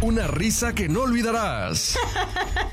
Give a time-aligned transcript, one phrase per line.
[0.00, 1.98] Una risa que no olvidarás.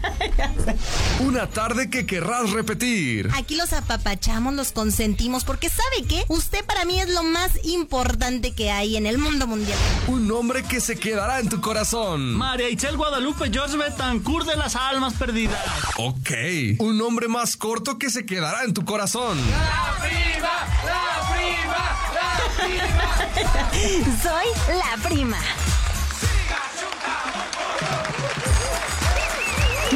[1.20, 3.32] Una tarde que querrás repetir.
[3.36, 6.24] Aquí los apapachamos, los consentimos, porque ¿sabe qué?
[6.28, 9.78] Usted para mí es lo más importante que hay en el mundo mundial.
[10.08, 12.36] Un nombre que se quedará en tu corazón.
[12.36, 15.66] María Itzel Guadalupe George Betancourt de las Almas Perdidas.
[15.98, 16.32] Ok.
[16.78, 19.40] Un nombre más corto que se quedará en tu corazón.
[19.50, 20.52] ¡La prima!
[20.86, 21.82] ¡La prima!
[22.14, 24.22] ¡La prima!
[24.22, 25.38] Soy la prima.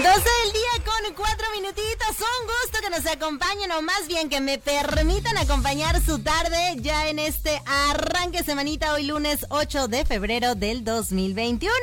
[0.01, 1.88] 12 del día con 4 minutitos.
[2.19, 7.07] Un gusto que nos acompañen o más bien que me permitan acompañar su tarde ya
[7.07, 11.73] en este arranque semanita hoy lunes 8 de febrero del 2021.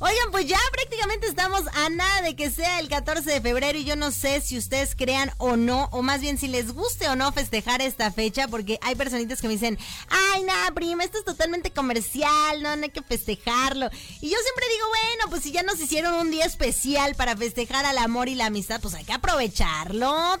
[0.00, 3.84] Oigan, pues ya prácticamente estamos a nada de que sea el 14 de febrero y
[3.84, 7.14] yo no sé si ustedes crean o no, o más bien si les guste o
[7.14, 9.78] no festejar esta fecha porque hay personitas que me dicen,
[10.08, 13.88] ay, nada, prima, esto es totalmente comercial, no, hay que festejarlo.
[14.20, 17.84] Y yo siempre digo, bueno, pues si ya nos hicieron un día especial para festejar
[17.84, 19.12] al amor y la amistad, pues hay que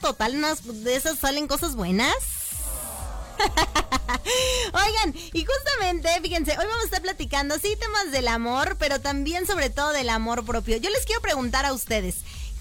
[0.00, 2.14] Total, de esas salen cosas buenas.
[4.72, 9.46] Oigan, y justamente, fíjense, hoy vamos a estar platicando, sí, temas del amor, pero también
[9.46, 10.78] sobre todo del amor propio.
[10.78, 12.16] Yo les quiero preguntar a ustedes,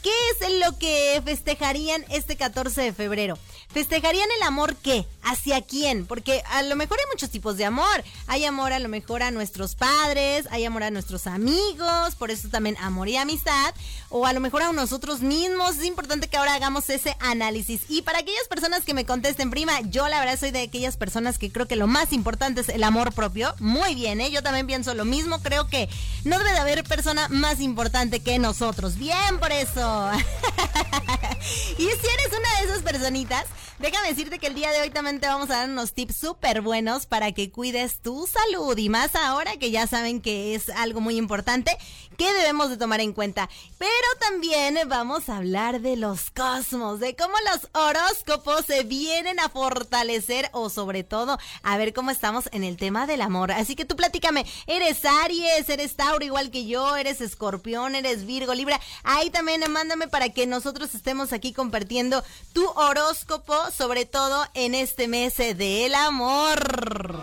[0.05, 3.39] ¿qué es lo que festejarían este 14 de febrero?
[3.73, 5.07] ¿Festejarían el amor qué?
[5.23, 6.05] ¿Hacia quién?
[6.05, 8.03] Porque a lo mejor hay muchos tipos de amor.
[8.27, 12.49] Hay amor a lo mejor a nuestros padres, hay amor a nuestros amigos, por eso
[12.49, 13.73] también amor y amistad,
[14.09, 15.77] o a lo mejor a nosotros mismos.
[15.77, 17.81] Es importante que ahora hagamos ese análisis.
[17.89, 21.39] Y para aquellas personas que me contesten, prima, yo la verdad soy de aquellas personas
[21.39, 23.55] que creo que lo más importante es el amor propio.
[23.59, 24.29] Muy bien, ¿eh?
[24.29, 25.41] Yo también pienso lo mismo.
[25.41, 25.89] Creo que
[26.23, 28.97] no debe de haber persona más importante que nosotros.
[28.97, 29.94] Bien por eso.
[31.77, 33.45] y si eres una de esas personitas,
[33.77, 36.61] Déjame decirte que el día de hoy también te vamos a dar unos tips súper
[36.61, 38.77] buenos para que cuides tu salud.
[38.77, 41.77] Y más ahora que ya saben que es algo muy importante
[42.17, 43.49] que debemos de tomar en cuenta.
[43.77, 49.49] Pero también vamos a hablar de los cosmos, de cómo los horóscopos se vienen a
[49.49, 53.51] fortalecer o sobre todo a ver cómo estamos en el tema del amor.
[53.51, 58.53] Así que tú platícame, ¿eres Aries, eres Tauro igual que yo, eres Escorpión, eres Virgo,
[58.53, 58.79] Libra?
[59.03, 62.23] Ahí también mándame para que nosotros estemos aquí compartiendo
[62.53, 67.19] tu horóscopo sobre todo en este mes del amor.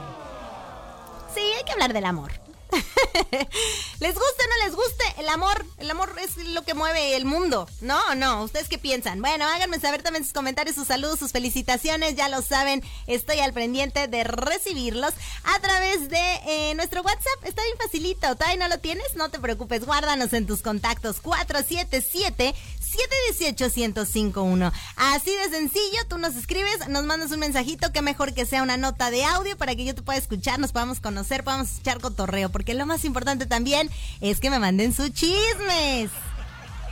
[1.34, 2.41] Sí, hay que hablar del amor.
[4.00, 5.04] ¿Les guste o no les guste?
[5.18, 7.68] El amor, el amor es lo que mueve el mundo.
[7.80, 9.20] No, no, ¿ustedes qué piensan?
[9.20, 13.52] Bueno, háganme saber también sus comentarios, sus saludos, sus felicitaciones, ya lo saben, estoy al
[13.52, 15.12] pendiente de recibirlos
[15.44, 17.44] a través de eh, nuestro WhatsApp.
[17.44, 19.14] Está bien facilito, ¿todavía no lo tienes?
[19.16, 22.54] No te preocupes, guárdanos en tus contactos 477
[22.92, 24.72] 718-1051.
[24.96, 28.76] Así de sencillo, tú nos escribes, nos mandas un mensajito, que mejor que sea una
[28.76, 32.50] nota de audio para que yo te pueda escuchar, nos podamos conocer, podamos echar cotorreo,
[32.50, 36.10] porque lo más importante también es que me manden sus chismes.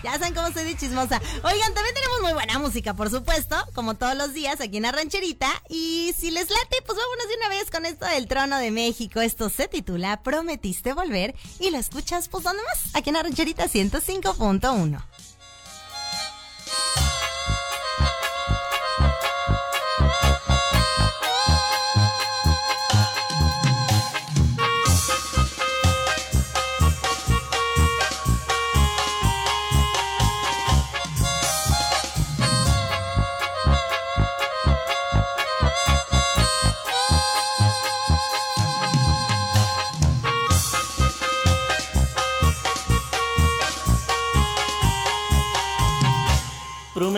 [0.03, 1.21] Ya saben cómo soy de chismosa.
[1.43, 4.93] Oigan, también tenemos muy buena música, por supuesto, como todos los días aquí en la.
[5.69, 9.21] Y si les late, pues vámonos de una vez con esto del trono de México.
[9.21, 12.95] Esto se titula Prometiste volver y lo escuchas, pues ¿dónde más?
[12.95, 15.03] Aquí en la rancherita 105.1.
[16.71, 17.10] Thank you.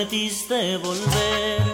[0.03, 1.72] Prometiste volver.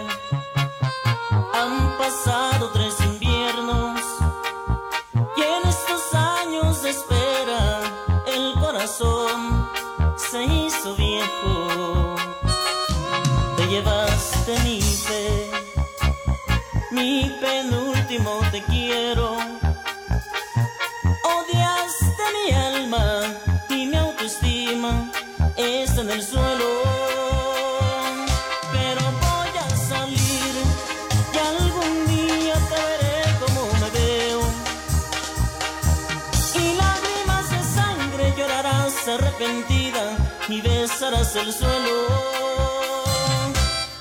[41.41, 42.07] El suelo.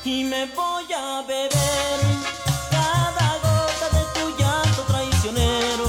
[0.05, 2.00] Y me voy a beber
[2.70, 5.87] cada gota de tu llanto traicionero.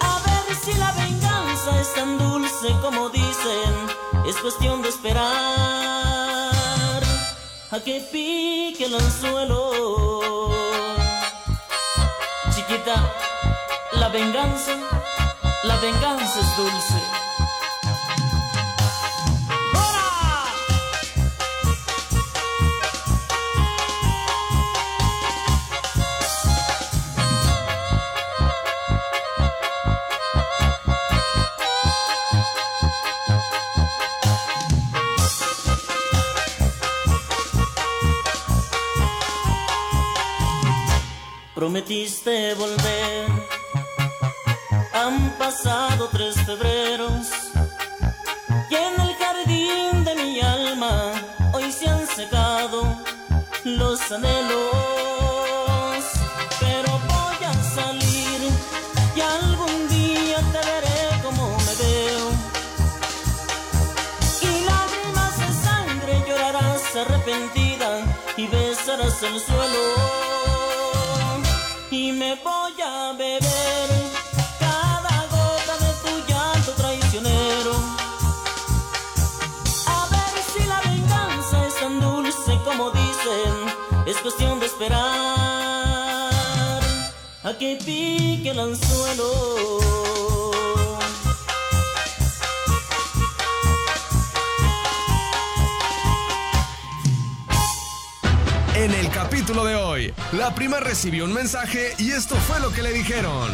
[0.00, 3.72] A ver si la venganza es tan dulce como dicen.
[4.26, 5.22] Es cuestión de esperar
[7.70, 10.50] a que pique el anzuelo.
[12.54, 12.96] Chiquita
[13.92, 14.76] la venganza
[15.62, 17.19] la venganza es dulce.
[41.60, 43.26] Prometiste volver.
[44.94, 47.26] Han pasado tres febreros
[48.70, 51.12] y en el jardín de mi alma
[51.52, 52.96] hoy se han secado
[53.64, 56.02] los anhelos.
[56.60, 58.40] Pero voy a salir
[59.14, 62.26] y algún día te veré como me veo.
[64.48, 67.90] Y lágrimas de sangre llorarás arrepentida
[68.38, 69.89] y besarás el suelo
[84.20, 85.00] es cuestión de esperar
[87.42, 89.80] a que pique el anzuelo.
[98.74, 102.82] En el capítulo de hoy, la prima recibió un mensaje y esto fue lo que
[102.82, 103.48] le dijeron.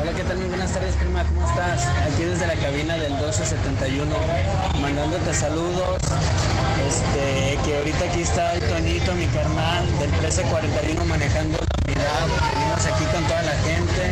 [0.00, 0.38] Hola, ¿qué tal?
[0.38, 1.24] Muy buenas tardes, prima.
[1.24, 1.86] ¿Cómo estás?
[1.86, 4.14] Aquí desde la cabina del 1271,
[4.80, 5.97] mandándote saludos.
[6.88, 12.26] Este, que ahorita aquí está el Tonito, mi carnal, del 1341 manejando la unidad.
[12.54, 14.02] Venimos aquí con toda la gente,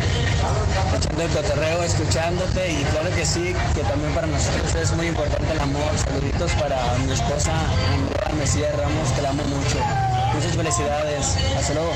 [0.95, 5.51] echando el cotorreo, escuchándote y claro que sí, que también para nosotros es muy importante
[5.51, 5.91] el amor.
[5.97, 7.53] Saluditos para mi esposa
[7.95, 9.79] Andrea Mesías Ramos, que la amo mucho.
[10.35, 11.35] Muchas felicidades.
[11.57, 11.93] Hasta luego.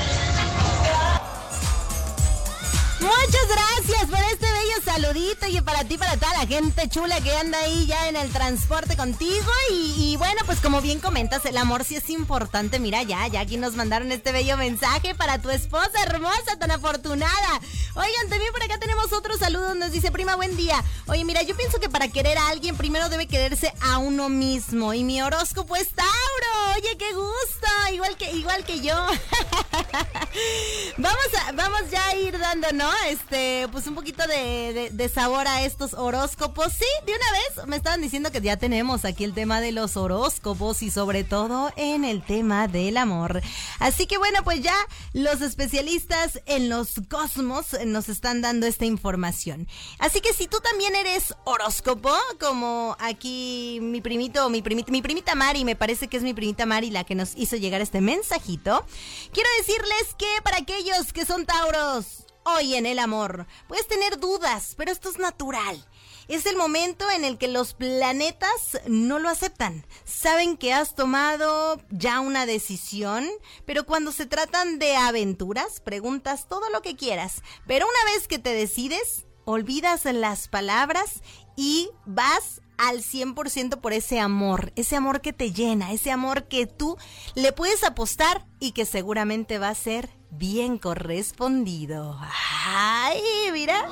[4.93, 8.29] Saludito y para ti, para toda la gente chula que anda ahí ya en el
[8.29, 9.49] transporte contigo.
[9.71, 12.77] Y, bueno, pues como bien comentas, el amor sí es importante.
[12.77, 17.61] Mira, ya, ya aquí nos mandaron este bello mensaje para tu esposa hermosa, tan afortunada.
[17.95, 19.75] Oigan, también por acá tenemos otro saludo.
[19.75, 20.83] Nos dice, prima, buen día.
[21.07, 24.93] Oye, mira, yo pienso que para querer a alguien primero debe quererse a uno mismo.
[24.93, 26.75] Y mi horóscopo es Tauro.
[26.75, 27.93] Oye, qué gusto.
[27.93, 28.95] Igual que, igual que yo.
[30.97, 32.89] vamos, a, vamos ya ir dando, ¿no?
[33.09, 36.73] Este, pues un poquito de, sabor a estos horóscopos.
[36.73, 39.97] Sí, de una vez me estaban diciendo que ya tenemos aquí el tema de los
[39.97, 43.41] horóscopos y sobre todo en el tema del amor.
[43.79, 44.75] Así que bueno, pues ya
[45.13, 49.67] los especialistas en los cosmos nos están dando esta información.
[49.99, 55.35] Así que si tú también eres horóscopo, como aquí mi primito, mi primita, mi primita
[55.35, 58.85] Mari, me parece que es mi primita Mari la que nos hizo llegar este mensajito,
[59.33, 64.73] quiero decirles que para aquellos que son Tauros, Hoy en el amor puedes tener dudas,
[64.75, 65.85] pero esto es natural.
[66.27, 69.85] Es el momento en el que los planetas no lo aceptan.
[70.05, 73.29] Saben que has tomado ya una decisión,
[73.67, 77.43] pero cuando se tratan de aventuras, preguntas todo lo que quieras.
[77.67, 81.21] Pero una vez que te decides, olvidas las palabras
[81.55, 86.65] y vas al 100% por ese amor, ese amor que te llena, ese amor que
[86.65, 86.97] tú
[87.35, 92.19] le puedes apostar y que seguramente va a ser bien correspondido.
[92.65, 93.21] ¡Ay,
[93.53, 93.87] mira!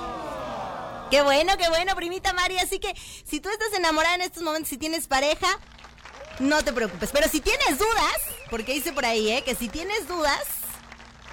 [1.12, 2.64] Qué bueno, qué bueno, primita María.
[2.64, 2.96] Así que
[3.26, 5.48] si tú estás enamorada en estos momentos, si tienes pareja,
[6.40, 7.12] no te preocupes.
[7.12, 8.16] Pero si tienes dudas,
[8.50, 9.44] porque dice por ahí, ¿eh?
[9.44, 10.42] Que si tienes dudas,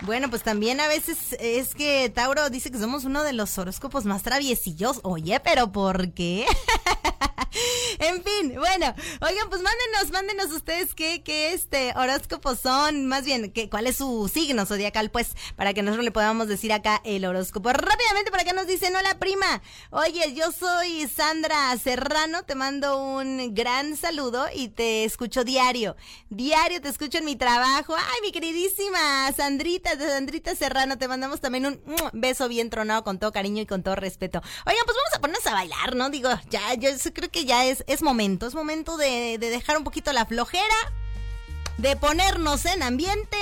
[0.02, 4.04] bueno, pues también a veces es que Tauro dice que somos uno de los horóscopos
[4.04, 5.00] más traviesillos.
[5.02, 6.46] Oye, pero ¿por qué?
[7.98, 13.50] en fin, bueno, oigan, pues mándenos, mándenos ustedes qué, qué este horóscopos son, más bien,
[13.52, 17.24] qué, cuál es su signo zodiacal, pues, para que nosotros le podamos decir acá el
[17.24, 17.72] horóscopo.
[17.72, 23.54] Rápidamente, por acá nos dicen, hola prima, oye, yo soy Sandra Serrano, te mando un
[23.54, 25.96] gran saludo y te escucho diario,
[26.28, 27.94] diario te escucho en mi trabajo.
[27.96, 31.80] Ay, mi queridísima Sandrita, de Sandrita Serrano, te mandamos también un
[32.12, 34.42] beso bien tronado con todo cariño y con todo respeto.
[34.66, 36.10] Oigan, pues vamos a ponernos a bailar, ¿no?
[36.10, 39.84] Digo, ya, yo creo que ya es, es momento, es momento de, de dejar un
[39.84, 40.64] poquito la flojera,
[41.78, 43.36] de ponernos en ambiente.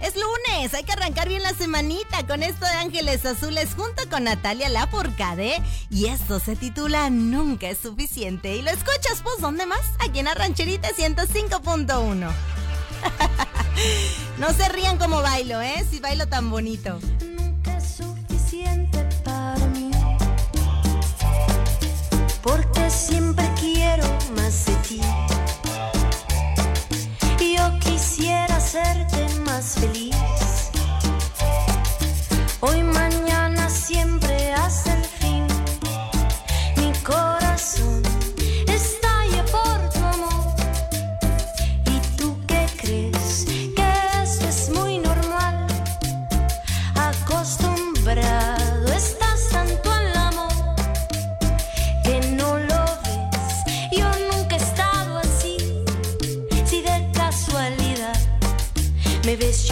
[0.00, 4.24] Es lunes, hay que arrancar bien la semanita con esto de Ángeles Azules junto con
[4.24, 5.62] Natalia Lafourcade.
[5.90, 8.56] Y esto se titula Nunca es suficiente.
[8.56, 9.82] Y lo escuchas, pues, ¿dónde más?
[9.98, 12.30] Aquí en Arrancherita 105.1.
[14.38, 15.84] no se rían como bailo, ¿eh?
[15.90, 16.98] Si bailo tan bonito.
[17.20, 19.90] Nunca es suficiente para mí.
[22.42, 24.04] Porque siempre quiero
[24.36, 25.00] más de ti.
[27.60, 30.16] Yo quisiera hacerte más feliz.
[32.60, 33.29] Hoy, mañana,
[59.40, 59.69] Me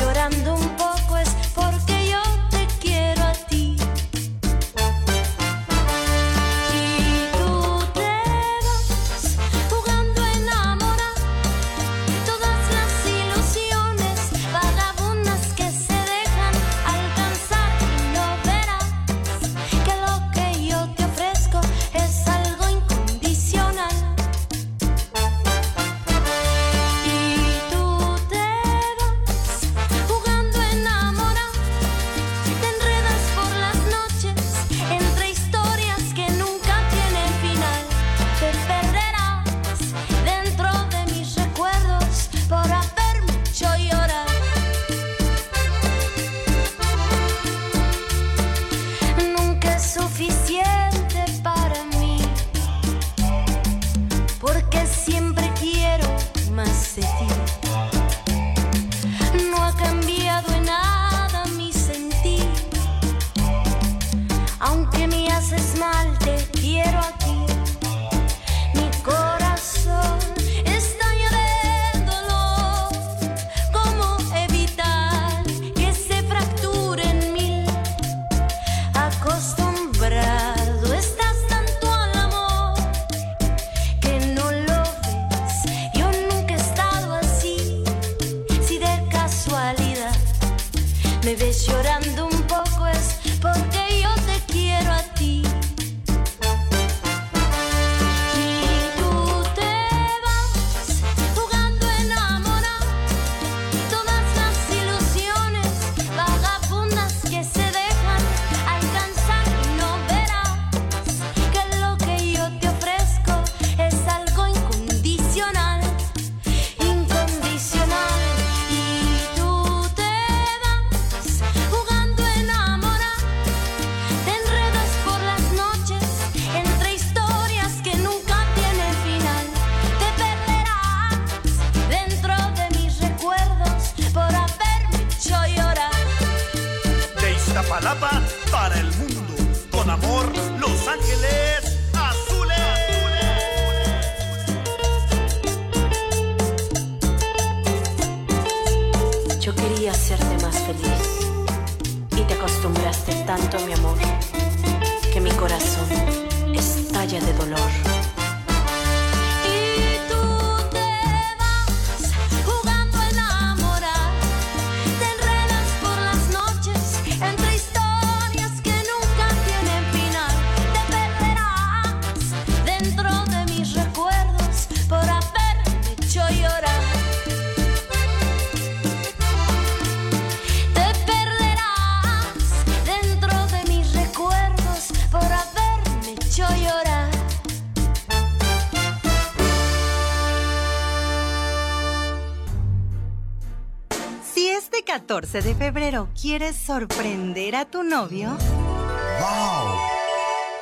[195.30, 198.34] 14 de febrero quieres sorprender a tu novio,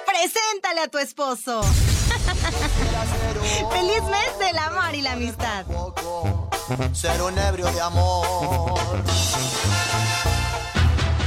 [0.05, 1.63] preséntale a tu esposo.
[3.73, 5.65] Feliz mes del amor y la amistad.
[6.93, 8.77] Ser un ebrio de amor.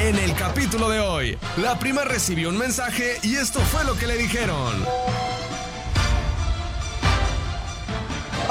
[0.02, 4.08] En el capítulo de hoy, la prima recibió un mensaje y esto fue lo que
[4.08, 4.86] le dijeron.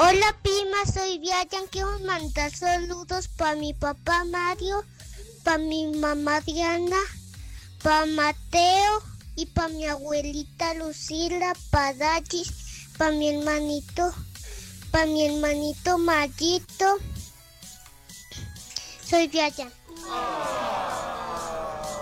[0.09, 1.67] Hola prima, soy Viayan.
[1.67, 4.83] Quiero mandar saludos para mi papá Mario,
[5.43, 6.97] para mi mamá Diana,
[7.83, 9.03] para Mateo
[9.35, 12.51] y para mi abuelita Lucila, para Dagis,
[12.97, 14.11] para mi hermanito,
[14.89, 16.97] para mi hermanito Mayito.
[19.07, 19.71] Soy Viayan.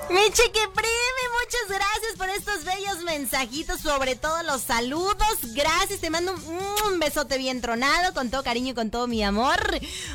[0.09, 5.17] Mi chiquiprimi, muchas gracias por estos bellos mensajitos, sobre todo los saludos.
[5.53, 9.59] Gracias, te mando un, besote bien tronado, con todo cariño y con todo mi amor.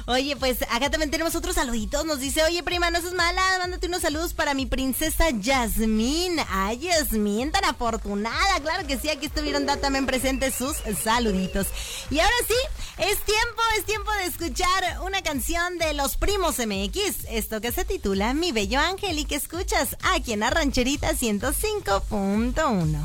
[0.06, 2.06] Oye, pues acá también tenemos otros saluditos.
[2.06, 6.38] Nos dice, oye, prima, no seas mala, mándate unos saludos para mi princesa Yasmín.
[6.49, 8.61] Ay, Yasmín, tan afortunada.
[8.62, 11.66] Claro que sí, aquí estuvieron también presentes sus saluditos.
[12.11, 12.54] Y ahora sí,
[12.99, 17.26] es tiempo, es tiempo de escuchar una canción de los primos MX.
[17.28, 19.81] Esto que se titula Mi Bello Ángel y que escuchas
[20.14, 22.98] aquí en la rancherita 105.1.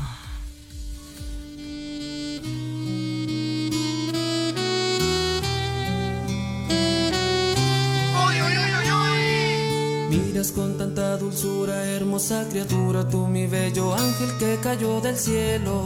[10.10, 15.84] Miras con tanta dulzura, hermosa criatura, tú mi bello ángel que cayó del cielo.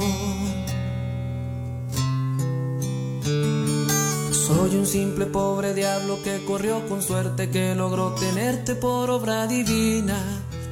[4.33, 10.19] Soy un simple pobre diablo que corrió con suerte, que logró tenerte por obra divina,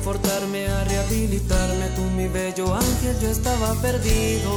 [0.00, 4.50] A reconfortarme, a rehabilitarme, tú mi bello ángel, yo estaba perdido.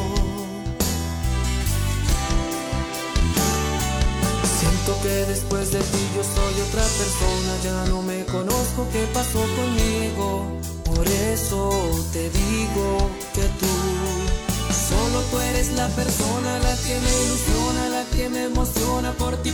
[4.60, 9.40] Siento que después de ti yo soy otra persona, ya no me conozco qué pasó
[9.56, 10.48] conmigo.
[10.86, 11.70] Por eso
[12.14, 13.74] te digo que tú,
[14.90, 19.12] solo tú eres la persona, la que me ilusiona, la que me emociona.
[19.14, 19.52] Por ti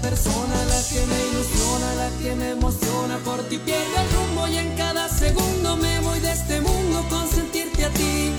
[0.00, 3.18] persona, la que me ilusiona, la que me emociona.
[3.18, 4.23] Por ti pierdo el rumbo
[5.24, 8.30] segundo me voy de este mundo con sentirte a ti.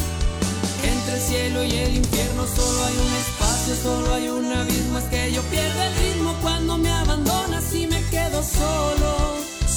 [0.92, 5.00] Entre el cielo y el infierno solo hay un espacio, solo hay un abismo.
[5.00, 9.12] Es que yo pierdo el ritmo cuando me abandonas y me quedo solo,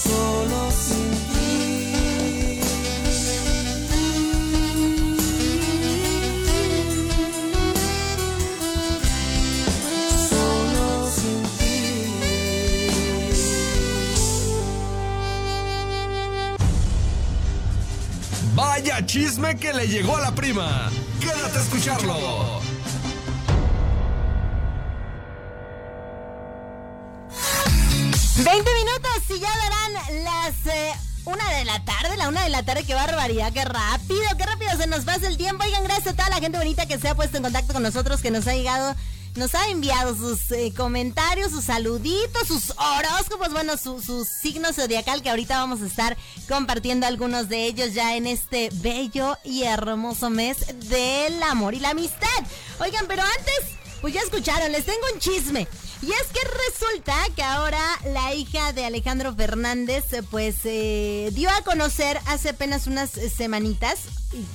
[0.07, 1.18] solo sin
[19.07, 20.91] Chisme que le llegó a la prima.
[21.21, 22.61] Quédate a escucharlo.
[28.45, 30.93] Veinte minutos y ya darán las eh,
[31.25, 34.71] una de la tarde, la una de la tarde, qué barbaridad, qué rápido, qué rápido
[34.77, 35.65] se nos pasa el tiempo.
[35.65, 38.21] Oigan, gracias a toda la gente bonita que se ha puesto en contacto con nosotros,
[38.21, 38.95] que nos ha llegado,
[39.39, 45.23] nos ha enviado sus eh, comentarios, sus saluditos, sus horóscopos, bueno, su, su signo zodiacal,
[45.23, 46.17] que ahorita vamos a estar
[46.49, 50.59] compartiendo algunos de ellos ya en este bello y hermoso mes
[50.91, 52.29] del amor y la amistad.
[52.81, 55.69] Oigan, pero antes, pues ya escucharon, les tengo un chisme.
[56.03, 57.81] Y es que resulta que ahora
[58.13, 64.01] la hija de Alejandro Fernández, pues eh, dio a conocer hace apenas unas eh, semanitas,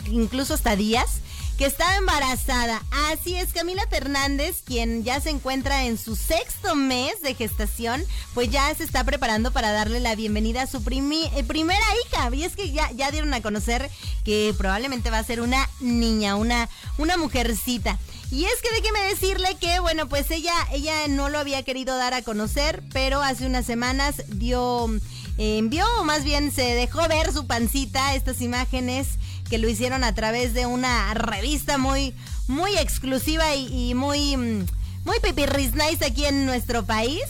[0.06, 1.20] incluso hasta días,
[1.58, 2.82] que estaba embarazada.
[3.12, 8.50] Así es, Camila Fernández, quien ya se encuentra en su sexto mes de gestación, pues
[8.50, 12.30] ya se está preparando para darle la bienvenida a su eh, primera hija.
[12.36, 13.90] Y es que ya, ya dieron a conocer
[14.24, 18.00] que probablemente va a ser una niña, una, una mujercita.
[18.32, 22.16] Y es que déjeme decirle que, bueno, pues ella, ella no lo había querido dar
[22.16, 24.90] a conocer, pero hace unas semanas dio,
[25.38, 29.20] eh, envió, o más bien se dejó ver su pancita, estas imágenes
[29.54, 32.16] que lo hicieron a través de una revista muy,
[32.48, 34.66] muy exclusiva y, muy, mm,
[35.06, 37.22] muy pipirris nice aquí en nuestro país.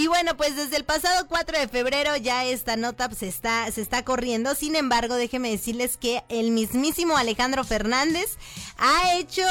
[0.00, 3.70] Y bueno, pues desde el pasado 4 de febrero ya esta nota pues, se está,
[3.70, 4.54] se está corriendo.
[4.54, 8.38] Sin embargo, déjenme decirles que el mismísimo Alejandro Fernández
[8.78, 9.42] ha hecho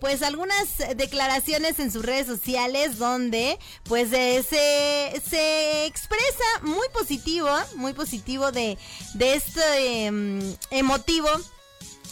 [0.00, 7.50] pues algunas declaraciones en sus redes sociales donde pues eh, se, se expresa muy positivo,
[7.76, 8.78] muy positivo de,
[9.12, 11.28] de este em, emotivo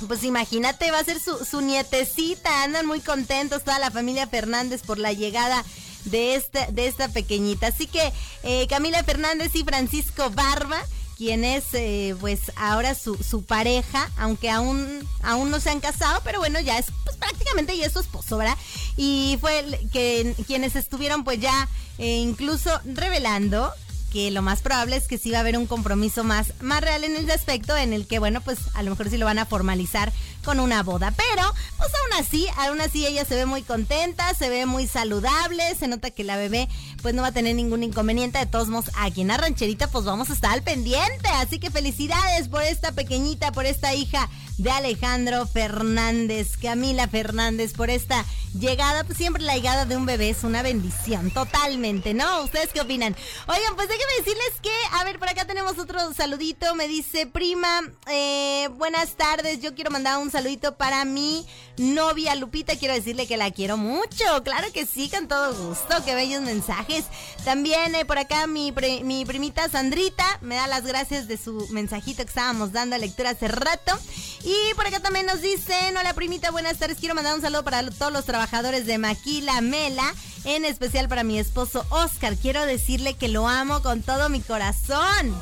[0.08, 2.64] pues imagínate, va a ser su, su nietecita.
[2.64, 5.64] Andan muy contentos toda la familia Fernández por la llegada
[6.06, 7.68] de esta, de esta pequeñita.
[7.68, 10.80] Así que eh, Camila Fernández y Francisco Barba,
[11.16, 16.20] quien es eh, pues ahora su, su pareja, aunque aún, aún no se han casado,
[16.24, 18.56] pero bueno, ya es pues prácticamente ya es su esposo, ¿verdad?
[18.96, 23.72] Y fue el que quienes estuvieron pues ya eh, incluso revelando
[24.12, 27.04] que lo más probable es que sí va a haber un compromiso más, más real
[27.04, 29.46] en ese aspecto, en el que, bueno, pues a lo mejor sí lo van a
[29.46, 30.12] formalizar
[30.46, 31.10] con una boda.
[31.10, 31.42] Pero,
[31.76, 35.88] pues aún así, aún así ella se ve muy contenta, se ve muy saludable, se
[35.88, 36.68] nota que la bebé
[37.02, 38.38] pues no va a tener ningún inconveniente.
[38.38, 41.28] De todos modos, aquí en la rancherita pues vamos a estar al pendiente.
[41.34, 47.90] Así que felicidades por esta pequeñita, por esta hija de Alejandro Fernández, Camila Fernández, por
[47.90, 48.24] esta
[48.58, 49.02] llegada.
[49.02, 52.42] Pues siempre la llegada de un bebé es una bendición, totalmente, ¿no?
[52.42, 53.16] ¿Ustedes qué opinan?
[53.48, 56.74] Oigan, pues déjenme decirles que, a ver, por acá tenemos otro saludito.
[56.76, 59.60] Me dice, prima, eh, buenas tardes.
[59.60, 61.46] Yo quiero mandar un saludito para mi
[61.78, 62.76] novia Lupita.
[62.76, 64.24] Quiero decirle que la quiero mucho.
[64.44, 66.04] Claro que sí, con todo gusto.
[66.04, 67.04] Qué bellos mensajes.
[67.44, 71.66] También eh, por acá mi, pri- mi primita Sandrita me da las gracias de su
[71.70, 73.98] mensajito que estábamos dando a lectura hace rato.
[74.44, 76.98] Y por acá también nos dicen, hola primita, buenas tardes.
[76.98, 80.14] Quiero mandar un saludo para todos los trabajadores de Maquila Mela.
[80.44, 82.36] En especial para mi esposo Oscar.
[82.36, 85.34] Quiero decirle que lo amo con todo mi corazón.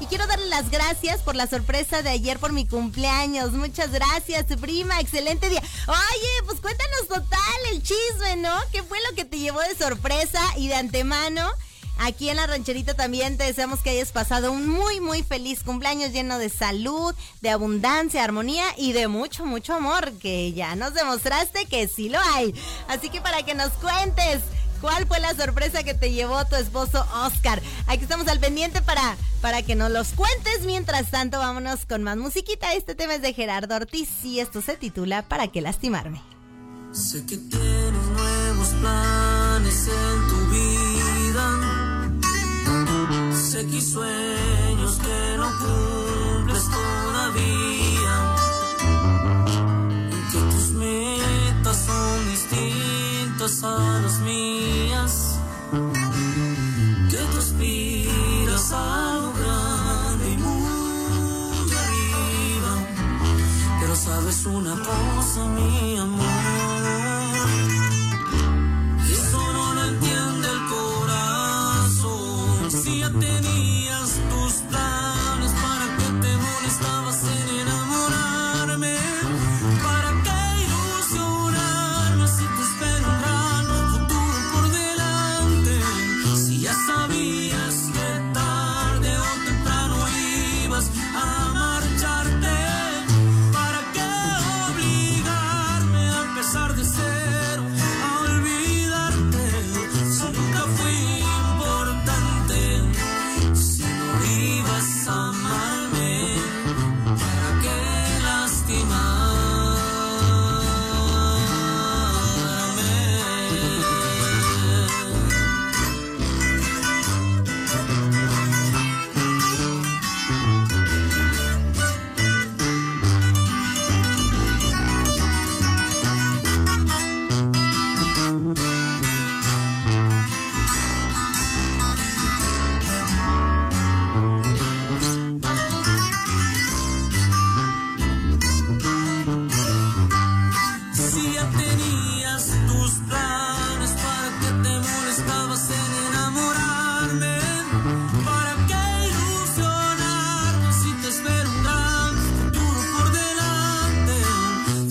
[0.00, 3.52] Y quiero darle las gracias por la sorpresa de ayer por mi cumpleaños.
[3.52, 5.00] Muchas gracias, prima.
[5.00, 5.62] Excelente día.
[5.86, 8.54] Oye, pues cuéntanos total el chisme, ¿no?
[8.72, 11.48] ¿Qué fue lo que te llevó de sorpresa y de antemano?
[12.00, 16.12] Aquí en la rancherita también te deseamos que hayas pasado un muy, muy feliz cumpleaños
[16.12, 21.66] lleno de salud, de abundancia, armonía y de mucho, mucho amor, que ya nos demostraste
[21.66, 22.54] que sí lo hay.
[22.86, 24.42] Así que para que nos cuentes
[24.80, 27.60] cuál fue la sorpresa que te llevó tu esposo Oscar.
[27.86, 30.60] Aquí estamos al pendiente para, para que nos los cuentes.
[30.64, 32.74] Mientras tanto, vámonos con más musiquita.
[32.74, 36.22] Este tema es de Gerardo Ortiz y esto se titula ¿Para qué lastimarme?
[36.92, 41.58] Sé que tienes nuevos planes en tu vida.
[43.34, 47.77] Sé que sueños que no cumples todavía.
[53.48, 55.38] Las mías.
[57.10, 62.72] Que tú aspiras a lo grande y muy arriba.
[63.80, 66.27] Pero sabes una cosa, mi amor.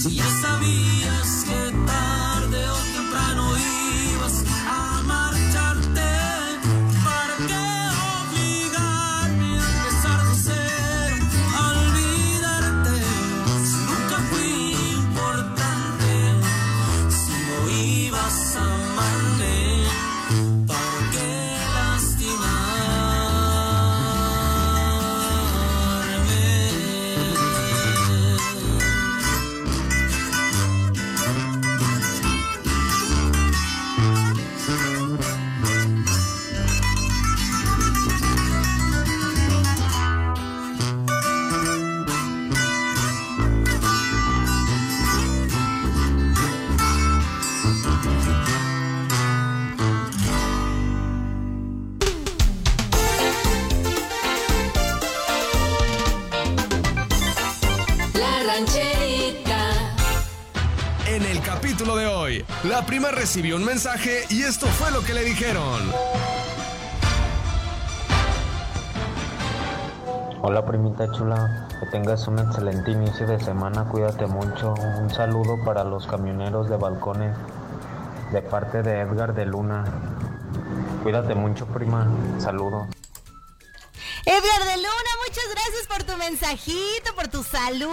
[0.06, 0.47] Yes,
[63.28, 65.92] recibió un mensaje y esto fue lo que le dijeron.
[70.42, 74.76] Hola primita chula, que tengas un excelente inicio de semana, cuídate mucho.
[75.02, 77.36] Un saludo para los camioneros de balcones
[78.32, 79.84] de parte de Edgar de Luna.
[81.04, 82.08] Cuídate mucho prima,
[82.40, 82.88] saludos.
[84.26, 87.90] Edgar de Luna, muchas gracias por tu mensajito, por tu saludo.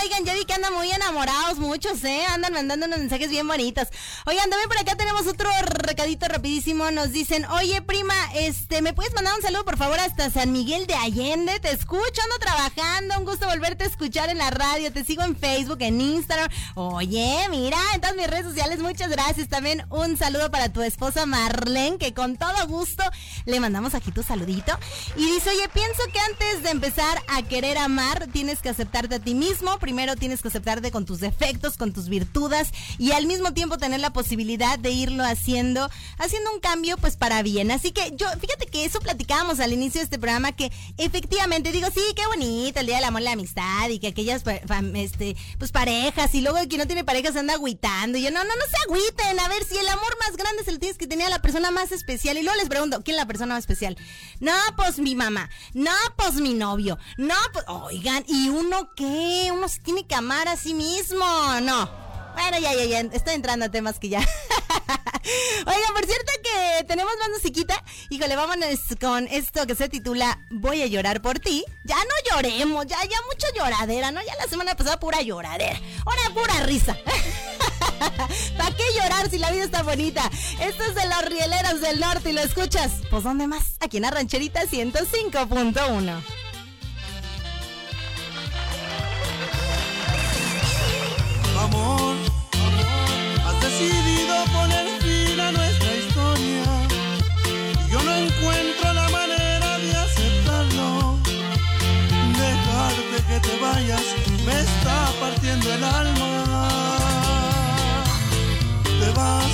[0.00, 2.24] Oigan, ya vi que andan muy enamorados muchos, ¿eh?
[2.28, 3.88] Andan mandando unos mensajes bien bonitos.
[4.26, 6.88] Oigan, también por acá tenemos otro recadito rapidísimo.
[6.92, 10.86] Nos dicen, oye, prima, este, ¿me puedes mandar un saludo, por favor, hasta San Miguel
[10.86, 11.58] de Allende?
[11.58, 13.18] Te escucho, ando trabajando.
[13.18, 14.92] Un gusto volverte a escuchar en la radio.
[14.92, 16.48] Te sigo en Facebook, en Instagram.
[16.76, 19.48] Oye, mira, en todas mis redes sociales, muchas gracias.
[19.48, 23.02] También un saludo para tu esposa Marlene, que con todo gusto
[23.46, 24.78] le mandamos aquí tu saludito.
[25.16, 29.18] Y dice, oye, pienso que antes de empezar a querer amar, tienes que aceptarte a
[29.18, 29.78] ti mismo.
[29.78, 34.00] Primero tienes que aceptarte con tus defectos, con tus virtudes y al mismo tiempo tener
[34.00, 37.70] la posibilidad de irlo haciendo, haciendo un cambio pues para bien.
[37.70, 41.88] Así que yo, fíjate que eso platicábamos al inicio de este programa que efectivamente digo,
[41.92, 44.42] sí, qué bonito el día del amor y la amistad y que aquellas
[44.94, 48.18] este, pues parejas y luego el que no tiene parejas anda agüitando.
[48.18, 49.40] Y yo, no, no, no se agüiten.
[49.40, 51.70] A ver, si el amor más grande se lo tienes que tener a la persona
[51.70, 52.36] más especial.
[52.38, 53.96] Y luego les pregunto, ¿quién es la persona más especial?
[54.40, 55.50] No, pues mi mamá.
[55.74, 56.98] No, pues mi novio.
[57.16, 59.50] No, pues, oigan, ¿y uno qué?
[59.52, 61.24] Uno se tiene que amar a sí mismo.
[61.62, 62.00] No.
[62.34, 64.20] Bueno, ya, ya, ya, estoy entrando a temas que ya.
[65.66, 67.82] Oigan, por cierto que tenemos más musiquita.
[68.08, 71.64] Híjole, vámonos con esto que se titula Voy a llorar por ti.
[71.84, 74.22] Ya no lloremos, ya, ya mucha lloradera, ¿no?
[74.22, 75.78] Ya la semana pasada pura lloradera.
[76.06, 76.96] Ahora pura risa.
[78.56, 80.22] ¿Para qué llorar si la vida está bonita?
[80.60, 82.92] Esto es de los rieleros del norte y lo escuchas.
[83.10, 83.76] Pues ¿dónde más?
[83.80, 86.49] Aquí en Arrancherita 105.1.
[104.44, 106.68] me está partiendo el alma.
[108.82, 109.52] Te vas,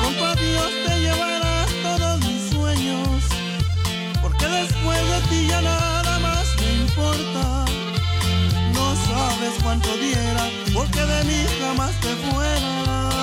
[0.00, 3.22] con Dios te llevarás todos mis sueños.
[4.22, 7.64] Porque después de ti ya nada más me importa.
[8.74, 13.19] No sabes cuánto diera, porque de mí jamás te fuera.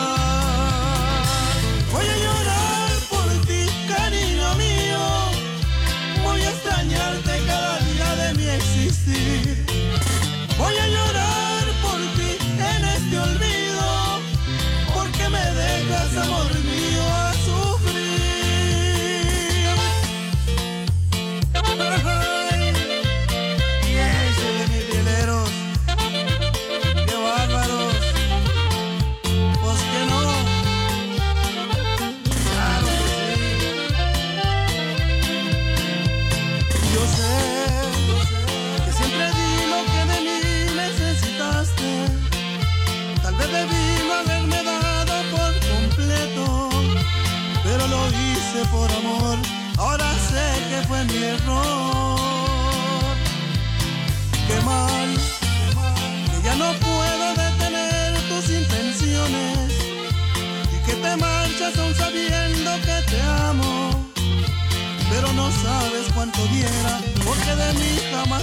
[66.17, 68.41] Cuánto diera, porque de mí jamás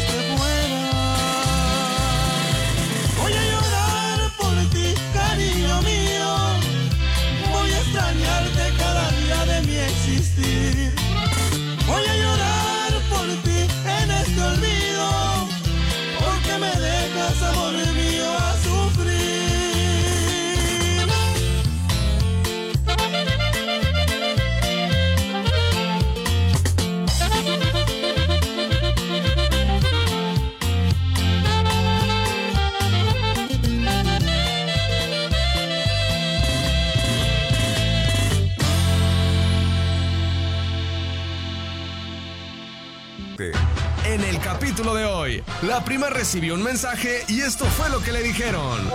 [45.63, 48.91] la prima recibió un mensaje y esto fue lo que le dijeron.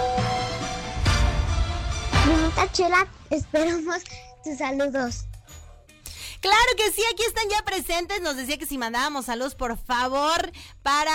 [2.24, 4.04] Primita Chela, esperamos
[4.44, 5.26] tus saludos.
[6.42, 8.22] Claro que sí, aquí están ya presentes.
[8.22, 10.52] Nos decía que si mandábamos saludos, por favor,
[10.84, 11.12] para,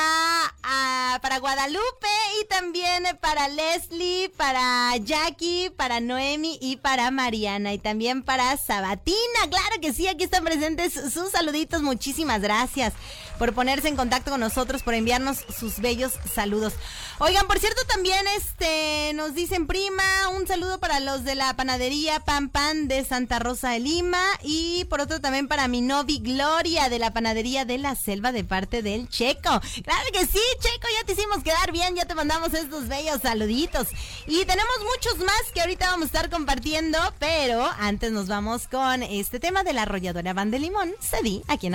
[0.63, 2.09] ah, para Guadalupe
[2.43, 9.49] y también para Leslie, para Jackie, para Noemi y para Mariana y también para Sabatina.
[9.49, 11.81] Claro que sí, aquí están presentes sus saluditos.
[11.81, 12.93] Muchísimas gracias
[13.39, 16.75] por ponerse en contacto con nosotros, por enviarnos sus bellos saludos.
[17.19, 22.21] Oigan, por cierto, también este nos dicen prima, un saludo para los de la panadería
[22.21, 26.89] Pan Pan de Santa Rosa de Lima y por otro también para mi novi Gloria
[26.89, 29.61] de la panadería de la Selva de parte del Checo.
[29.85, 33.89] Claro que sí, Checo, ya te hicimos quedar bien, ya te mandamos estos bellos saluditos.
[34.27, 39.03] Y tenemos muchos más que ahorita vamos a estar compartiendo, pero antes nos vamos con
[39.03, 41.75] este tema de la arrolladora Van de Limón, Cedí, aquí en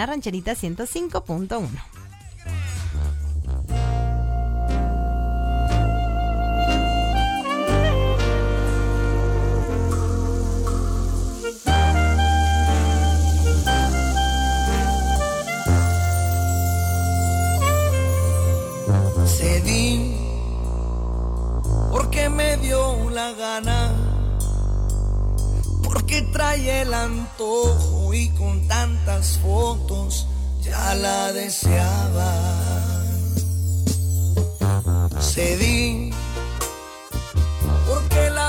[1.50, 1.68] 101.1.
[19.26, 20.16] Cedí
[21.92, 23.92] porque me dio la gana,
[25.84, 30.28] porque trae el antojo y con tantas fotos
[30.70, 32.32] ya la deseaba.
[35.20, 36.12] Cedí
[37.88, 38.49] porque la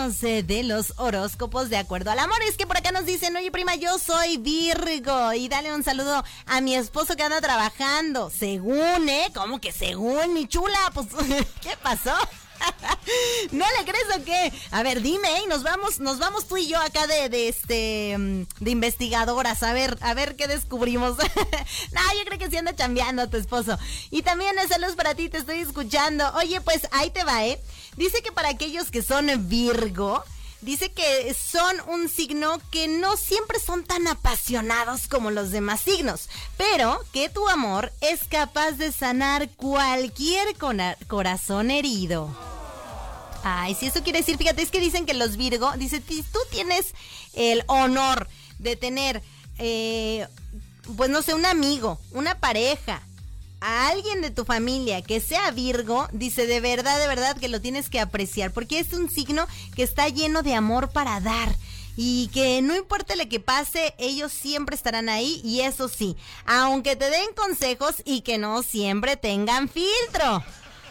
[0.00, 2.38] de los horóscopos de acuerdo al amor.
[2.48, 6.24] Es que por acá nos dicen, oye prima, yo soy Virgo y dale un saludo
[6.46, 8.30] a mi esposo que anda trabajando.
[8.30, 9.30] Según, ¿eh?
[9.34, 10.78] ¿Cómo que según, mi chula?
[10.94, 11.08] Pues,
[11.60, 12.14] ¿qué pasó?
[13.52, 14.52] ¿No le crees o qué?
[14.70, 15.42] A ver, dime, ¿eh?
[15.48, 19.74] nos vamos, nos vamos tú y yo acá de, de este mm, de investigadoras, a
[19.74, 21.18] ver, a ver qué descubrimos.
[21.92, 23.78] no, yo creo que sí anda chambeando a tu esposo.
[24.10, 26.24] Y también eh, saludos para ti, te estoy escuchando.
[26.36, 27.60] Oye, pues ahí te va, eh.
[27.96, 30.22] Dice que para aquellos que son Virgo,
[30.62, 36.28] dice que son un signo que no siempre son tan apasionados como los demás signos,
[36.56, 40.46] pero que tu amor es capaz de sanar cualquier
[41.08, 42.28] corazón herido.
[43.42, 46.38] Ay, si eso quiere decir, fíjate, es que dicen que los Virgo, dice, "Ti- tú
[46.50, 46.94] tienes
[47.32, 49.22] el honor de tener,
[49.58, 50.26] eh,
[50.96, 53.00] pues no sé, un amigo, una pareja,
[53.60, 57.60] a alguien de tu familia que sea Virgo, dice, de verdad, de verdad que lo
[57.60, 61.54] tienes que apreciar, porque es un signo que está lleno de amor para dar.
[61.96, 66.96] Y que no importa lo que pase, ellos siempre estarán ahí y eso sí, aunque
[66.96, 70.42] te den consejos y que no siempre tengan filtro.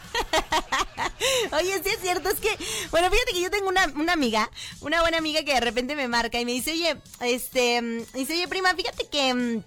[1.53, 2.49] Oye, sí es cierto, es que,
[2.91, 4.49] bueno, fíjate que yo tengo una, una amiga,
[4.82, 8.34] una buena amiga que de repente me marca y me dice, oye, este, mm, dice,
[8.34, 9.63] oye, prima, fíjate que, mm,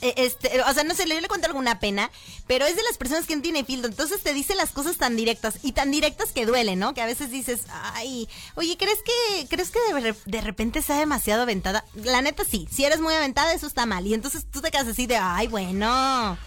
[0.00, 2.10] este, o sea, no sé, yo le cuento alguna pena,
[2.46, 5.16] pero es de las personas que no tiene filtro, entonces te dice las cosas tan
[5.16, 6.94] directas y tan directas que duelen, ¿no?
[6.94, 11.42] Que a veces dices, ay, oye, ¿crees que, crees que de, de repente sea demasiado
[11.42, 11.84] aventada?
[11.94, 14.88] La neta sí, si eres muy aventada eso está mal y entonces tú te quedas
[14.88, 16.38] así de, ay, bueno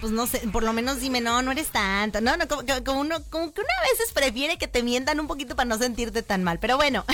[0.00, 2.20] pues no sé, por lo menos dime, no, no eres tanto.
[2.20, 5.26] No, no, como, como uno, como que uno a veces prefiere que te mientan un
[5.26, 6.58] poquito para no sentirte tan mal.
[6.58, 7.04] Pero bueno,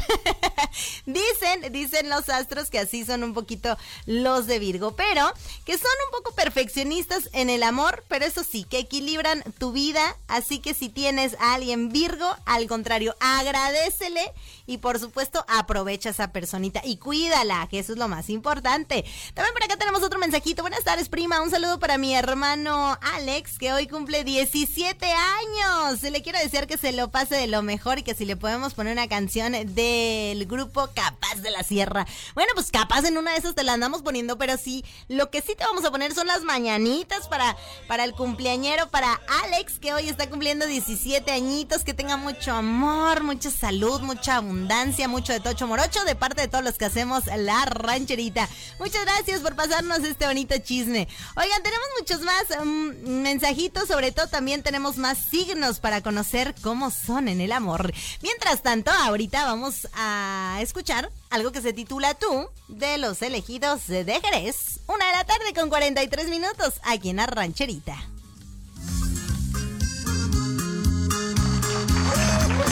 [1.07, 3.77] dicen, dicen los astros que así son un poquito
[4.07, 5.33] los de Virgo, pero
[5.65, 10.17] que son un poco perfeccionistas en el amor, pero eso sí, que equilibran tu vida.
[10.29, 14.33] Así que si tienes a alguien Virgo, al contrario, agradecele
[14.71, 19.05] y por supuesto aprovecha esa personita y cuídala, que eso es lo más importante.
[19.35, 20.63] También por acá tenemos otro mensajito.
[20.63, 21.43] Buenas tardes, prima.
[21.43, 26.03] Un saludo para mi hermano Alex, que hoy cumple 17 años.
[26.03, 28.75] Le quiero decir que se lo pase de lo mejor y que si le podemos
[28.75, 32.07] poner una canción del grupo Capaz de la Sierra.
[32.35, 35.43] Bueno, pues capaz en una de esas te la andamos poniendo, pero sí, lo que
[35.43, 37.57] sí te vamos a poner son las mañanitas para,
[37.89, 43.25] para el cumpleañero, para Alex, que hoy está cumpliendo 17 añitos, que tenga mucho amor,
[43.25, 44.60] mucha salud, mucha abundancia,
[45.09, 48.49] mucho de tocho morocho de parte de todos los que hacemos la rancherita.
[48.79, 51.09] Muchas gracias por pasarnos este bonito chisme.
[51.37, 56.91] Oigan, tenemos muchos más mm, mensajitos, sobre todo también tenemos más signos para conocer cómo
[56.91, 57.93] son en el amor.
[58.23, 64.21] Mientras tanto, ahorita vamos a escuchar algo que se titula Tú de los elegidos de
[64.23, 64.81] Jerez.
[64.87, 67.97] Una de la tarde con 43 minutos aquí en la rancherita.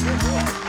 [0.01, 0.65] Eres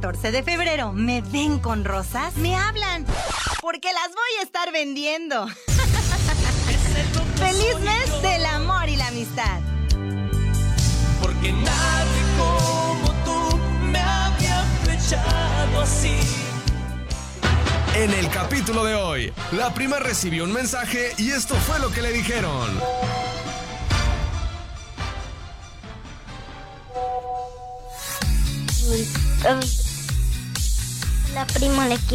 [0.00, 3.04] 14 de febrero me ven con rosas, me hablan.
[3.60, 5.48] Porque las voy a estar vendiendo.
[7.34, 9.58] ¡Feliz mes del amor y la amistad!
[11.20, 16.16] Porque nadie como tú me había flechado así.
[17.96, 22.02] En el capítulo de hoy, la prima recibió un mensaje y esto fue lo que
[22.02, 22.70] le dijeron.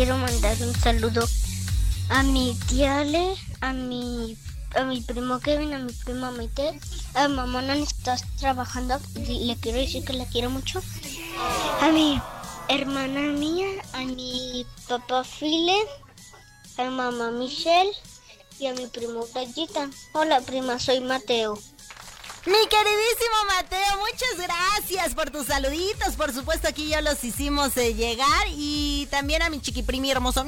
[0.03, 1.25] Quiero mandar un saludo
[2.09, 4.37] a mi tía Ale, a mi,
[4.75, 6.77] a mi primo Kevin, a mi prima Maite,
[7.13, 10.81] a mamá no está trabajando le quiero decir que la quiero mucho,
[11.79, 12.21] a mi
[12.67, 15.79] hermana mía, a mi papá File,
[16.77, 17.93] a mamá Michelle
[18.59, 19.89] y a mi primo Gallita.
[20.11, 21.57] Hola prima, soy Mateo.
[22.45, 26.15] Mi queridísimo Mateo, muchas gracias por tus saluditos.
[26.17, 28.47] Por supuesto, aquí ya los hicimos eh, llegar.
[28.49, 30.45] Y también a mi chiquiprimi hermoso.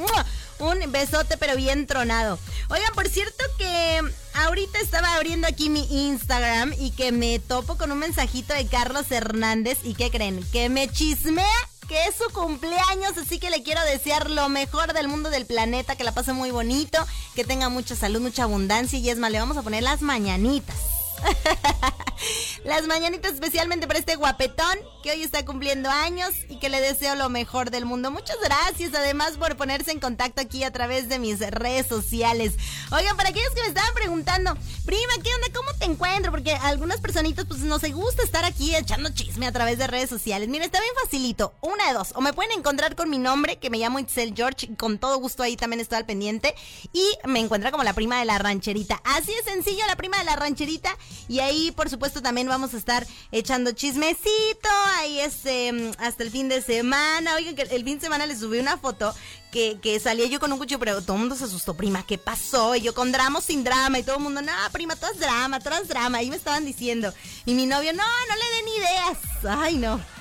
[0.60, 2.38] Un besote, pero bien tronado.
[2.70, 4.02] Oigan, por cierto que
[4.34, 9.10] ahorita estaba abriendo aquí mi Instagram y que me topo con un mensajito de Carlos
[9.10, 10.46] Hernández y ¿qué creen?
[10.52, 11.46] Que me chismea
[11.88, 15.96] que es su cumpleaños, así que le quiero desear lo mejor del mundo del planeta,
[15.96, 16.98] que la pase muy bonito,
[17.36, 20.95] que tenga mucha salud, mucha abundancia y es más, le vamos a poner las mañanitas.
[22.64, 27.16] Las mañanitas especialmente para este guapetón que hoy está cumpliendo años y que le deseo
[27.16, 28.10] lo mejor del mundo.
[28.10, 32.54] Muchas gracias además por ponerse en contacto aquí a través de mis redes sociales.
[32.92, 34.56] Oigan, para aquellos que me estaban preguntando,
[34.86, 35.48] prima, ¿qué onda?
[35.54, 36.32] ¿Cómo te encuentro?
[36.32, 39.86] Porque a algunas personitas pues no se gusta estar aquí echando chisme a través de
[39.86, 40.50] redes sociales.
[40.50, 41.54] Mira, está bien facilito.
[41.62, 42.14] Una de dos.
[42.16, 44.76] O me pueden encontrar con mi nombre, que me llamo Itzel George.
[44.76, 46.56] Con todo gusto ahí también estoy al pendiente.
[46.94, 49.02] Y me encuentra como la prima de la rancherita.
[49.04, 50.98] Así de sencillo, la prima de la rancherita.
[51.28, 54.70] Y ahí, por supuesto, también vamos a estar echando chismecito.
[54.98, 57.36] Ahí este, hasta el fin de semana.
[57.36, 59.14] Oigan, que el fin de semana les subí una foto
[59.52, 62.18] que, que salía yo con un cuchillo, pero todo el mundo se asustó, prima, ¿qué
[62.18, 62.76] pasó?
[62.76, 64.00] Y yo con drama sin drama.
[64.00, 66.20] Y todo el mundo, no, prima, todo es drama, todo es drama.
[66.20, 67.14] Ahí me estaban diciendo.
[67.46, 69.18] Y mi novio, no, no le den ideas.
[69.60, 70.15] Ay, no.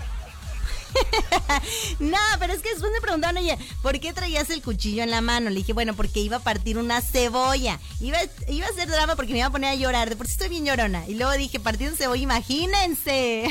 [1.99, 5.21] no, pero es que después me preguntaron, oye, ¿por qué traías el cuchillo en la
[5.21, 5.51] mano?
[5.51, 7.79] Le dije, bueno, porque iba a partir una cebolla.
[8.01, 8.19] Iba,
[8.49, 10.09] iba a hacer drama porque me iba a poner a llorar.
[10.09, 11.07] De por sí estoy bien llorona.
[11.09, 13.45] Y luego dije, partir una cebolla, imagínense.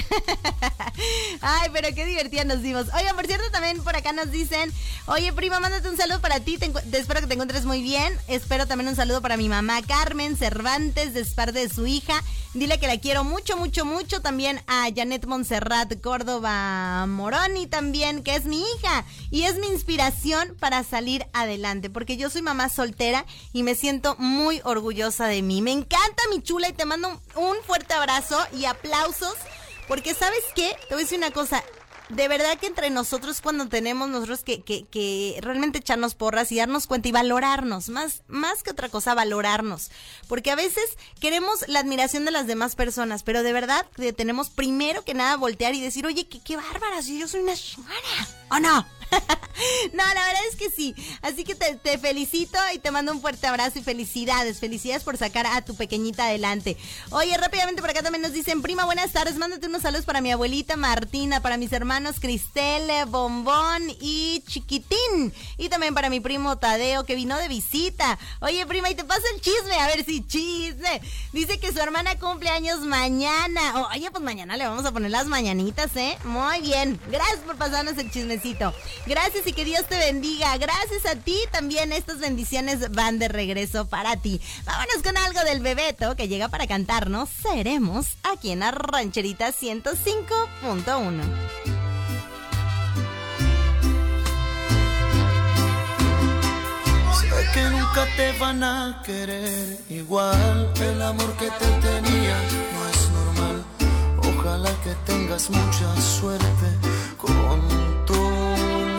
[1.41, 2.87] Ay, pero qué divertida nos dimos.
[2.93, 4.71] Oye, por cierto, también por acá nos dicen,
[5.07, 6.57] oye, prima, mándate un saludo para ti.
[6.57, 8.17] Te, espero que te encuentres muy bien.
[8.27, 12.21] Espero también un saludo para mi mamá Carmen Cervantes, de parte de su hija.
[12.53, 14.21] Dile que la quiero mucho, mucho, mucho.
[14.21, 19.05] También a Janet Montserrat Córdoba Moroni también, que es mi hija.
[19.31, 21.89] Y es mi inspiración para salir adelante.
[21.89, 25.61] Porque yo soy mamá soltera y me siento muy orgullosa de mí.
[25.61, 29.34] Me encanta mi chula y te mando un, fuerte abrazo y aplausos.
[29.88, 31.63] Porque sabes qué, te voy a decir una cosa,
[32.16, 36.88] de verdad que entre nosotros cuando tenemos nosotros que, que, realmente echarnos porras y darnos
[36.88, 39.91] cuenta y valorarnos, más, más que otra cosa, valorarnos.
[40.28, 40.84] Porque a veces
[41.20, 45.38] queremos la admiración de las demás personas, pero de verdad que tenemos primero que nada
[45.38, 46.57] voltear y decir, oye, qué, qué
[47.01, 47.93] si yo soy una chingona.
[48.49, 48.86] ¿O no?
[49.93, 50.95] no, la verdad es que sí.
[51.22, 54.59] Así que te, te, felicito y te mando un fuerte abrazo y felicidades.
[54.59, 56.78] Felicidades por sacar a tu pequeñita adelante.
[57.11, 59.38] Oye, rápidamente por acá también nos dicen, prima, buenas tardes.
[59.38, 65.33] Mándate unos saludos para mi abuelita Martina, para mis hermanos Cristele, Bombón y Chiquitín.
[65.57, 68.17] Y también para mi primo Tadeo que vino de visita.
[68.41, 69.75] Oye, prima, y te pasa el chisme.
[69.75, 71.01] A ver si chisme.
[71.31, 73.87] Dice que su hermana cumple años mañana.
[73.93, 76.17] Oye, pues mañana le vamos a poner las mañanitas, ¿eh?
[76.25, 76.99] Muy bien.
[77.09, 78.73] Gracias por pasarnos el chismecito.
[79.05, 80.57] Gracias y que Dios te bendiga.
[80.57, 84.41] Gracias a ti también estas bendiciones van de regreso para ti.
[84.65, 87.29] Vámonos con algo del Bebeto que llega para cantarnos.
[87.29, 91.92] Seremos aquí en la Rancherita 105.1.
[97.53, 100.71] que nunca te van a querer igual.
[100.81, 102.37] El amor que te tenía
[102.73, 103.57] no es normal.
[104.29, 106.67] Ojalá que tengas mucha suerte
[107.17, 107.59] con
[108.05, 108.21] tu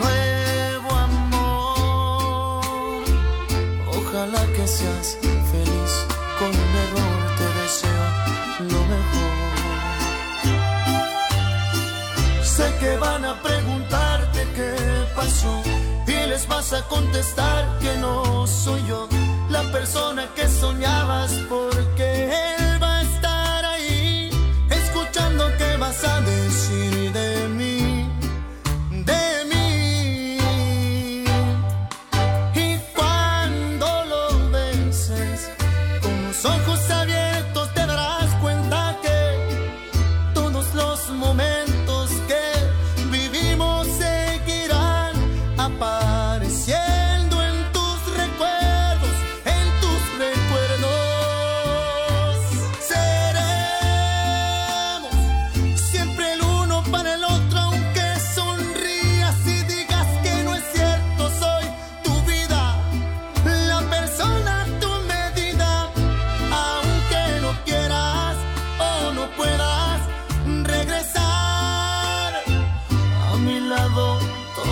[0.01, 3.03] nuevo amor.
[3.97, 5.17] Ojalá que seas
[16.73, 19.07] a contestar que no soy yo
[19.49, 21.94] la persona que soñabas porque